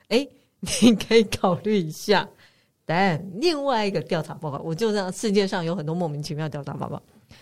[0.09, 0.27] 哎，
[0.81, 2.27] 你可以考虑一下。
[2.85, 7.01] 但另外一个调查报告，我就让世界上有很多莫名其妙调查报告。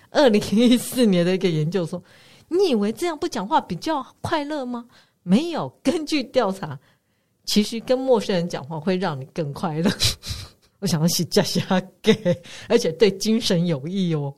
[0.09, 2.01] 二零一四年的一个研究说，
[2.47, 4.85] 你以为这样不讲话比较快乐吗？
[5.23, 6.79] 没有，根据调查。
[7.45, 9.91] 其实跟陌生人讲话会让你更快乐，
[10.79, 11.61] 我想要洗加下
[12.01, 14.33] 给，而且对精神有益哦。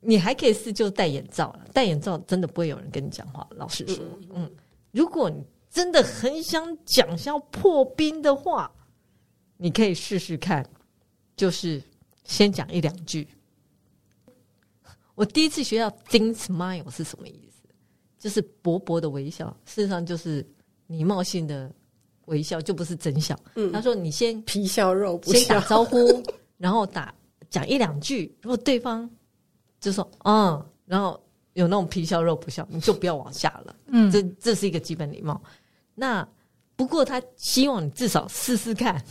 [0.00, 3.48] 你还可以试，就戴眼罩了，戴眼罩真的不会有人跟你讲话。
[3.56, 4.50] 老实说，嗯，
[4.92, 5.42] 如果你
[5.78, 8.68] 真的很想讲，想要破冰的话，
[9.56, 10.68] 你可以试试看，
[11.36, 11.80] 就是
[12.24, 13.28] 先讲一两句。
[15.14, 17.62] 我第一次学到 thin smile 是什么意思？
[18.18, 20.44] 就是薄薄的微笑，事实上就是
[20.88, 21.72] 礼貌性的。
[22.24, 23.38] 微笑就不是真笑。
[23.54, 26.22] 嗯，他说：“你先皮笑肉不笑，先打招呼，
[26.58, 27.14] 然后打
[27.48, 28.36] 讲一两句。
[28.42, 29.08] 如果对方
[29.80, 31.18] 就说嗯，然后
[31.54, 33.74] 有那种皮笑肉不笑，你就不要往下了。
[33.86, 35.42] 嗯，这这是一个基本礼貌。
[35.98, 36.26] 那
[36.76, 39.04] 不过他希望你至少试试看，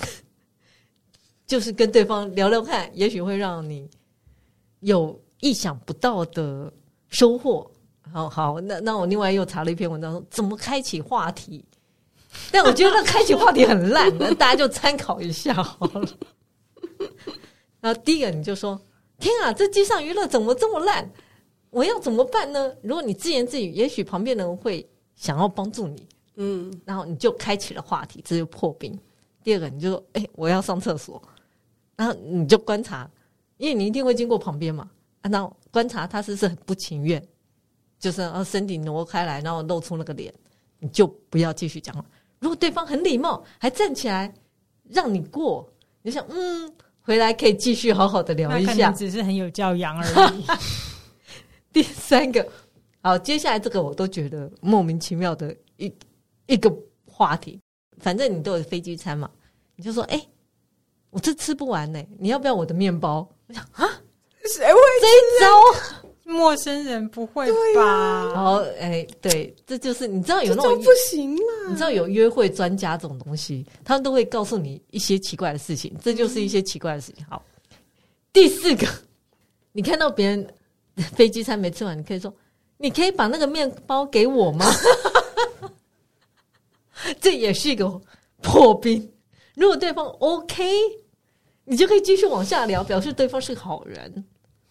[1.46, 3.90] 就是跟对方聊聊看，也许会让你
[4.80, 6.72] 有意想不到的
[7.10, 7.70] 收获。
[8.14, 11.64] 好好，那那我另外又查了一篇文章，说怎么开启话题。”
[12.52, 16.08] 但我觉得那开启话题很烂， 那大家就参考一下好了。
[17.82, 18.80] 然后第一个你就说
[19.20, 21.12] ：“天啊，这机上娱乐怎么这么烂？
[21.70, 26.08] 我要怎么办呢？”如果你自言自语，也许旁边的人会想要帮助你。
[26.38, 28.98] 嗯，然后你就开启了话题，这就破冰。
[29.44, 31.22] 第二个你就说：“哎，我要上厕所。”
[31.96, 33.10] 然后你就观察，
[33.58, 34.90] 因为你一定会经过旁边嘛。
[35.24, 37.22] 然后观察他是不是很不情愿，
[38.00, 40.34] 就是然后身体挪开来，然后露出那个脸，
[40.80, 42.06] 你就不要继续讲话。
[42.40, 44.32] 如果对方很礼貌，还站起来
[44.90, 45.68] 让你过，
[46.04, 46.72] 你想嗯，
[47.02, 50.46] 回来可以继续好好的聊一下，只是很有教养而已。
[51.74, 52.48] 第三个，
[53.02, 55.92] 好，接下来这个我都觉得莫名其妙的一
[56.48, 56.74] 一个
[57.06, 57.60] 话题，
[58.00, 59.30] 反正你都有飞机餐嘛，
[59.76, 60.30] 你就说哎、欸，
[61.10, 63.28] 我这吃不完呢、欸，你要不要我的面包？
[63.48, 63.88] 我想啊，
[64.44, 66.04] 谁会这一招？
[66.24, 68.34] 陌生人不会吧？
[68.34, 71.70] 然后哎，对，这就是你知道有那种不行嘛？
[71.70, 77.26] 你知道有约会专家这种东西，他们都会告诉你一些奇怪的事情，这就是一些奇怪的事情。
[77.30, 77.42] 好，
[78.34, 78.86] 第四个，
[79.72, 80.54] 你看到别人
[80.98, 82.34] 飞机餐没吃完，你可以说
[82.78, 84.66] ：“你可以把那个面包给我吗？”
[87.22, 88.02] 这也是一个
[88.42, 89.12] 破冰。
[89.56, 90.64] 如果对方 OK，
[91.66, 94.26] 你就可以继续往下聊，表示对方是个好人。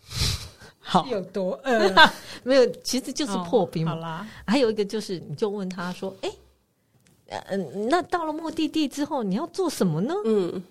[0.79, 1.93] 好，有多饿？
[2.45, 6.31] 没有，其实就是破冰好啦，还有一个就是，你就问他说：“哎，
[7.49, 10.63] 嗯，那到了目的地之后，你要做什么呢？”嗯，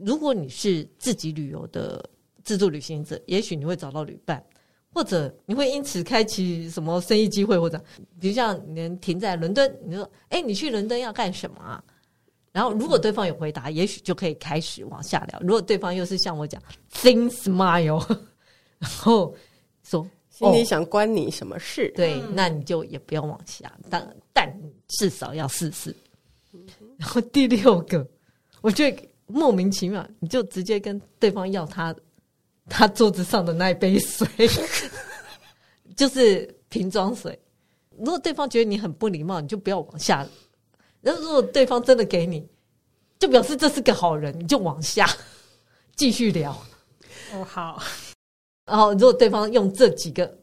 [0.00, 2.02] 如果你是自己旅游的
[2.42, 4.42] 自助旅行者，也许你会找到旅伴，
[4.92, 7.80] 或者你会因此开启什么生意机会，或者
[8.20, 11.82] 比如像你停在伦敦，你就说：“哎，你去伦敦要干什么啊？”
[12.52, 15.40] 然后如果对方有回答，也许就可以开始往下聊。
[15.40, 16.60] 如果对方又是像我讲
[16.92, 18.04] ，thin smile，
[18.78, 19.34] 然后。
[19.82, 21.90] 说心里想关你什么事？
[21.96, 25.92] 对，那你就也不要往下，但但至少要试试。
[26.98, 28.06] 然后第六个，
[28.60, 31.96] 我觉得莫名其妙，你就直接跟对方要他
[32.70, 34.26] 他桌子上的那一杯水，
[35.96, 37.38] 就是瓶装水。
[37.98, 40.26] 如果对方觉得你很不礼貌，你就不要往下。
[41.02, 42.48] 然后如果对方真的给你，
[43.18, 45.06] 就表示这是个好人，你就往下
[45.96, 46.52] 继续聊。
[47.34, 47.82] 哦，好。
[48.64, 50.38] 然后如果对方用这几个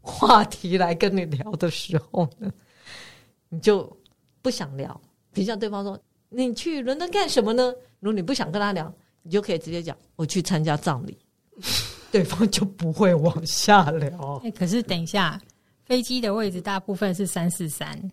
[0.00, 2.52] 话题来跟你聊的时候呢，
[3.48, 3.96] 你就
[4.42, 5.00] 不想聊。
[5.32, 5.98] 比如像对方说
[6.28, 8.92] ：“你去伦敦干什么呢？”如果你不想跟他聊，
[9.24, 11.18] 你就可以直接讲：“我去参加葬礼。
[12.12, 14.40] ”对方就不会往下聊。
[14.44, 15.40] 哎，可是等一下。
[15.84, 18.10] 飞机的位置大部分是三四三，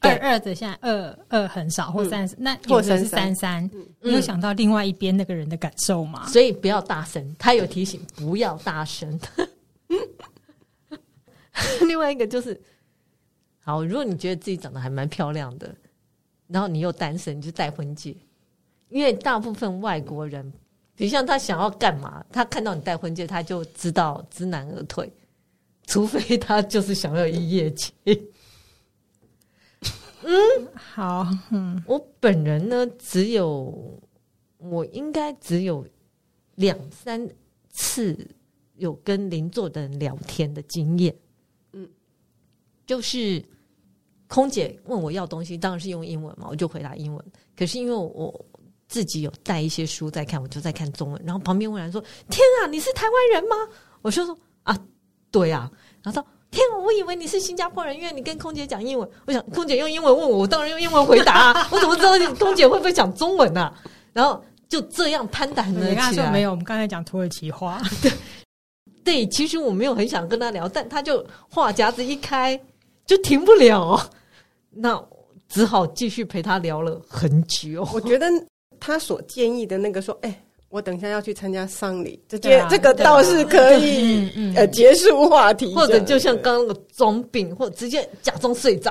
[0.00, 3.70] 二二的现在二二很少，或三那或者是三三。
[4.00, 6.26] 你有想到另外一边那个人的感受吗？
[6.28, 9.20] 所以不要大声，他有提醒不要大声。
[11.86, 12.58] 另外一个就是，
[13.62, 15.76] 好，如果你觉得自己长得还蛮漂亮的，
[16.46, 18.16] 然后你又单身，你就戴婚戒，
[18.92, 20.52] 因为大部分外国人，
[20.94, 25.10] 比如像他想要干嘛，他看到你戴婚戒，他就知道知难而退。
[25.84, 27.92] 除非他就是想要一夜情，
[30.22, 34.00] 嗯，好，嗯，我本人呢，只有
[34.58, 35.84] 我应该只有
[36.54, 37.28] 两三
[37.68, 38.16] 次
[38.76, 41.14] 有跟邻座的人聊天的经验，
[41.72, 41.88] 嗯，
[42.86, 43.44] 就是
[44.28, 47.24] 空姐问我要东西，当然是用英文嘛，我就回答英文。
[47.56, 48.46] 可是因为我
[48.92, 51.22] 自己有带一些书在看，我就在看中文。
[51.24, 53.56] 然后旁边问人说：“天啊，你是台湾人吗？”
[54.02, 54.78] 我就说：“啊。”
[55.32, 55.70] 对啊，
[56.02, 59.08] 然后说天啊，我以为你是新加坡人，因为你跟空姐讲英文。
[59.24, 61.68] 我想空姐用英文问我，我当然用英文回答啊。
[61.72, 63.82] 我怎么知道你空姐会不会讲中文呢、啊？
[64.12, 65.90] 然后就这样攀谈了起来。
[65.90, 67.80] 你刚才说没有，我们刚才讲土耳其话。
[68.02, 68.12] 对
[69.02, 72.60] 对，其实我没有很想跟他聊，但他就话匣子一开
[73.06, 73.98] 就停不了，
[74.68, 75.02] 那
[75.48, 77.88] 只好继续陪他聊了很久。
[77.94, 78.26] 我觉得
[78.82, 80.42] 他所建议的那个说，哎。
[80.72, 84.26] 我等一下要去参加丧礼，这件、啊、这个倒是可以
[84.56, 88.90] 呃结束话题，或者就像刚刚那个装病，或者直接假装睡着，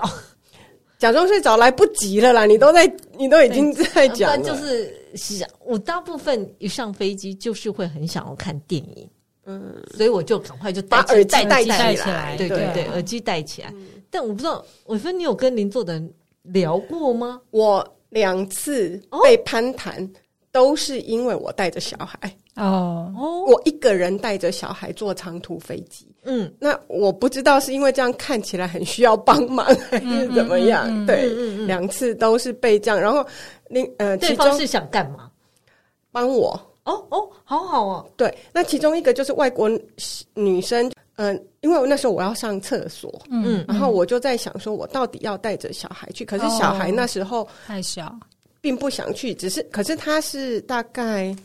[0.99, 2.45] 假装睡着来不及了啦！
[2.45, 2.85] 你都在，
[3.17, 4.47] 你都已经 在讲了。
[4.47, 9.09] 就是想，我大部分一上飞机就是会很想要看电影，
[9.47, 13.73] 嗯，所以我就赶快就戴把耳机戴起来，对对对，耳机戴起来。
[14.11, 16.13] 但我不知道，玮芬，你有跟邻座的人
[16.43, 17.41] 聊过吗？
[17.49, 20.03] 我两次被攀谈。
[20.03, 20.09] 哦
[20.53, 22.29] 都是因为我带着小孩。
[22.57, 23.09] 哦，
[23.47, 31.29] 我一个人带着小孩坐长途飞机，嗯，那我不知道是因为这样看起来很需要帮忙 还是怎么样，嗯嗯嗯嗯、对，
[31.65, 31.85] 两、嗯。
[31.85, 33.25] 嗯、次都是被这样，然后
[33.69, 35.31] 另呃，对方是想干嘛？
[36.11, 36.49] 帮我。
[36.83, 39.69] 哦哦，好好哦，对，那其中一个就是外国
[40.33, 48.15] 女生，嗯、呃，因为那时候我要上厕所，嗯，然后我就在想说，我到底要带着小孩去，可是小孩那时候太小。
[48.63, 51.35] 并不想去，只是可是他是大概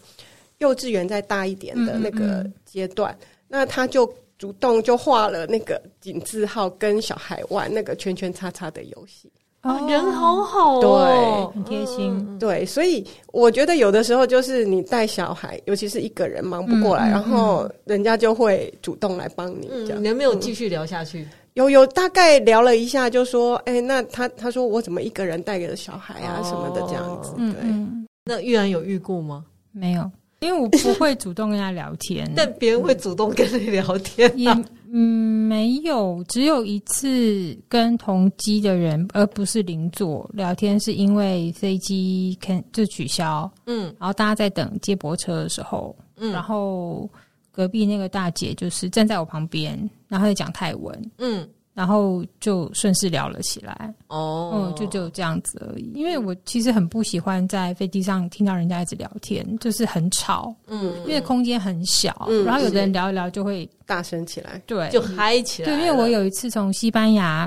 [0.59, 9.33] 幼稚园再大一点的那个阶段，嗯嗯嗯，那他就主动就画了那个井字号，跟小孩玩那个圈圈叉叉的游戏。
[9.69, 12.39] 哦，人好好哦，对，很贴心。
[12.39, 19.69] 对，所以我觉得有的时候就是你带小孩，尤其是一个人忙不过来，然后人家就会主动来帮你。
[19.69, 21.23] 这样，嗯，你有没有继续聊下去？
[21.23, 27.47] 嗯有有大概聊了一下，就说，哎、欸，那他他说我怎么一个人带给了小孩啊什么的这样子，对。
[27.63, 29.43] 嗯、那玉然有遇过吗？
[29.73, 30.11] 没有，
[30.41, 34.35] 因为我不会主动跟他聊天， 但别人会主动跟你聊天、啊。
[34.37, 47.09] 也嗯，没有，只有一次跟同机的人，而不是邻座聊天，是因为飞机肯就取消，嗯，然后大家在等接驳车的时候，嗯，然后。
[47.53, 55.93] 隔壁那个大姐就是站在我旁边，然后在讲泰文，嗯，然后就顺势聊了起来，哦，嗯，就就这样子而已。
[55.95, 65.69] 因为我其实很不喜欢在飞机上听到人家一直聊天，就是很吵，嗯，因为空间很小，嗯，然后有的人聊一聊就会大声起来，对，就嗨起来。
[65.69, 67.47] 对，因为我有一次从西班牙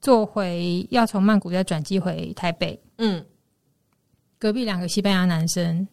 [0.00, 3.24] 坐回，要从曼谷再转机回台北，嗯，
[4.40, 5.86] 隔壁两个西班牙男生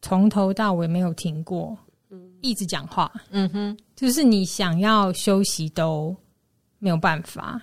[0.00, 1.76] 从头到尾没有停过。
[2.40, 6.14] 一直讲话，嗯哼，就是你想要休息都
[6.84, 7.58] 没有办法。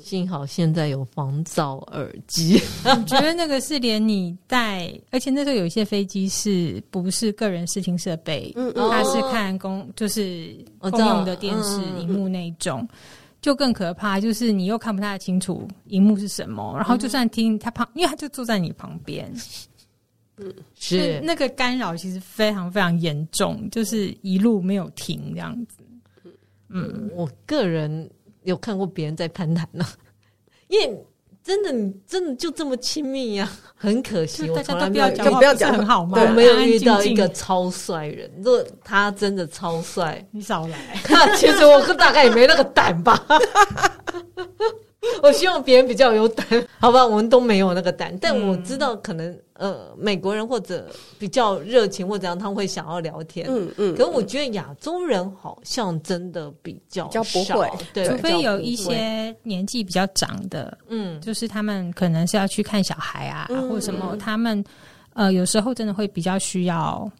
[0.00, 12.86] 幸好现在有防噪耳机，我觉得那个是连你带，而且那时候有一些飞机是不是个人视听设备，嗯，它是看公，就是公用的电视荧幕那种，
[13.42, 14.20] 就更可怕。
[14.20, 19.28] 就是你又看不太清楚荧幕是什么，然后就算听他旁，因为他就坐在你旁边。
[20.36, 25.78] 嗯，是那个干扰其实非常非常严重，就是一路没有停这样子。
[26.68, 28.08] 嗯，我个人
[28.48, 29.84] 有看过别人在攀谈呢，
[30.68, 31.04] 因为
[31.44, 33.50] 真的，你真的就这么亲密呀？
[33.74, 36.18] 很可惜，我从来没有就不要讲很好吗？
[36.20, 38.30] 我没有遇到一个超帅人。
[38.38, 40.78] 如果他真的超帅，你少来。
[41.08, 43.24] 那其实我大概也没那个胆吧。
[45.22, 46.46] 我希望别人比较有胆，
[46.78, 47.06] 好吧？
[47.06, 50.88] 我们都没有那个胆，但我知道可能呃，美国人或者
[51.18, 53.46] 比较热情或者样，他们会想要聊天。
[53.48, 53.94] 嗯嗯。
[53.94, 64.62] 可是我觉得亚洲人好像真的比较比较不会，对，除非有一些年纪比较长的，嗯，就是他们可能是要去看小孩啊，或者什么，他们
[65.14, 67.10] 呃，有时候真的会比较需要。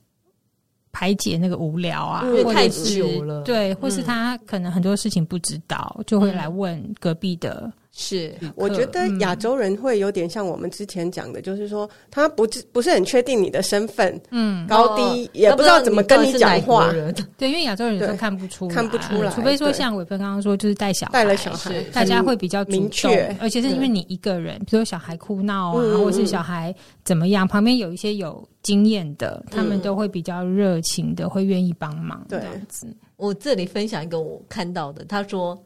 [0.99, 7.73] 排解那个无聊啊，因为太久了，对，或是他可能很多事情不知道，嗯、就会来问隔壁的。
[8.01, 16.93] 是，我觉得亚洲人会有点像我们之前讲的，就是说他不不是很确定你的身份，嗯，高低也不知道怎么跟你讲话。
[17.37, 26.73] 对，因为亚洲人有时候看不出，看不出来，除非说像伟芬刚刚说，就是带小孩，带了小孩，大家会比较明确，而且是因为你一个人，比如说小孩哭闹啊，或者是小孩
[27.03, 32.25] 怎么样，旁边有一些有经验的，他们都会比较热情的，会愿意帮忙。
[32.29, 32.87] 这样子，
[33.17, 35.61] 我这里分享一个我看到的，他说。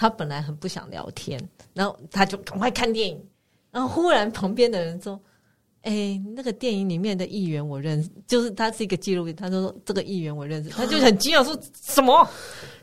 [0.00, 1.36] 他本来很不想聊天，
[1.74, 3.20] 然后他就赶快看电影，
[3.72, 5.20] 然后忽然旁边的人说
[5.82, 10.70] ：“哎、欸，那个电影里面的议员我认识，就是他是一个纪录片。”他说：“这个议员我认识。
[10.78, 12.24] ”他就很惊讶说：“什么？”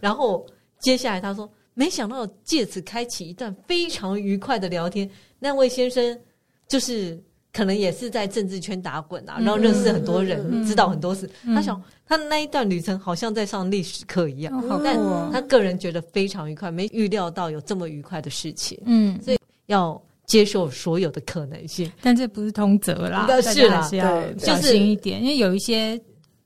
[0.02, 0.46] 然后
[0.80, 5.10] 接下来他说：“没想到借此开启一段非常愉快的聊天。”
[5.40, 6.20] 那位先生
[6.68, 7.24] 就是。
[7.56, 11.30] 可能也是在政治圈打滚啊，然后认识很多人，知道很多事。
[11.46, 14.98] 嗯、他想，他那一段旅程好像在上历史课一样，嗯、但
[15.32, 18.78] 他个人觉得非常愉快，没预料到有这么愉快的事情。
[18.86, 25.98] 嗯，所以要接受所有的可能性，但这不是通则啦，是啦，是要小心一点，因为有一些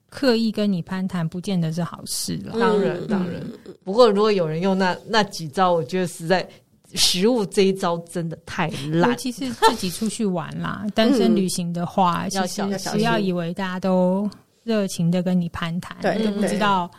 [0.10, 2.54] 刻意跟你攀谈，不见得是好事了。
[2.60, 3.42] 当然，当然。
[3.84, 6.48] 不过，如果有人用那那几招，我觉得实在。
[6.96, 14.28] 食物这一招真的太烂，尤其是自己出去玩啦， 单身旅行的话，要小心，不要以为大家都
[14.64, 16.90] 热情的跟你攀谈，对，都不知道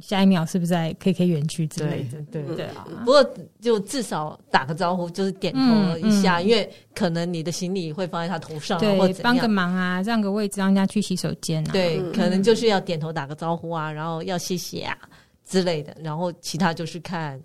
[0.00, 2.86] 下一秒是不是在 KK 园区之类的，对对啊。
[3.04, 14.96] 不过就至少打个招呼，就是点头一下，因为可能你的行李会放在他头上，对，帮个忙啊，让个位置让人家去洗手间啊，对，可能就是要点头打个招呼啊，然后要谢谢啊
[15.44, 17.38] 之类的，然后其他就是看。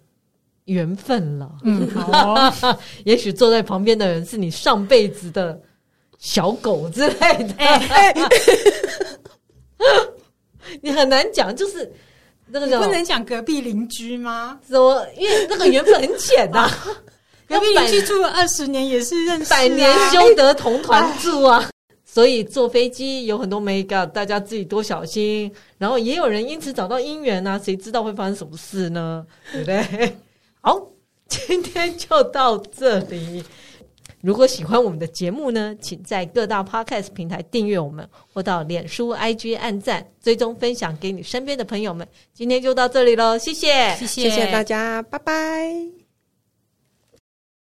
[0.66, 1.90] 缘分了，嗯，
[3.06, 5.60] 也许坐在旁边的人是你上辈子的
[6.20, 8.14] 小狗之类的，欸、
[10.82, 11.92] 你很难讲，就是
[12.48, 14.60] 那个不能讲隔壁邻居吗？
[14.66, 15.06] 怎么？
[15.18, 16.72] 因为那个缘分很浅呐、啊，
[17.48, 21.70] 隔壁邻居住了二十年也是认识、啊，百年修得同团住啊。
[22.06, 25.52] 所以坐飞机有很多眉角，大家自己多小心。
[25.80, 29.26] 然后也有人因此找到姻缘啊，谁知道会发生什么事呢？
[29.52, 30.16] 对不对？
[30.66, 30.82] 好，
[31.28, 33.44] 今天就到这里。
[34.22, 42.08] 如果喜欢我们的节目呢，请在各大 Podcast 平台订阅我们，或到脸书、IG 按赞、追踪、分享给你身边的朋友们。
[42.34, 46.03] 今天就到这里喽，谢谢，谢谢，谢谢大家，拜拜。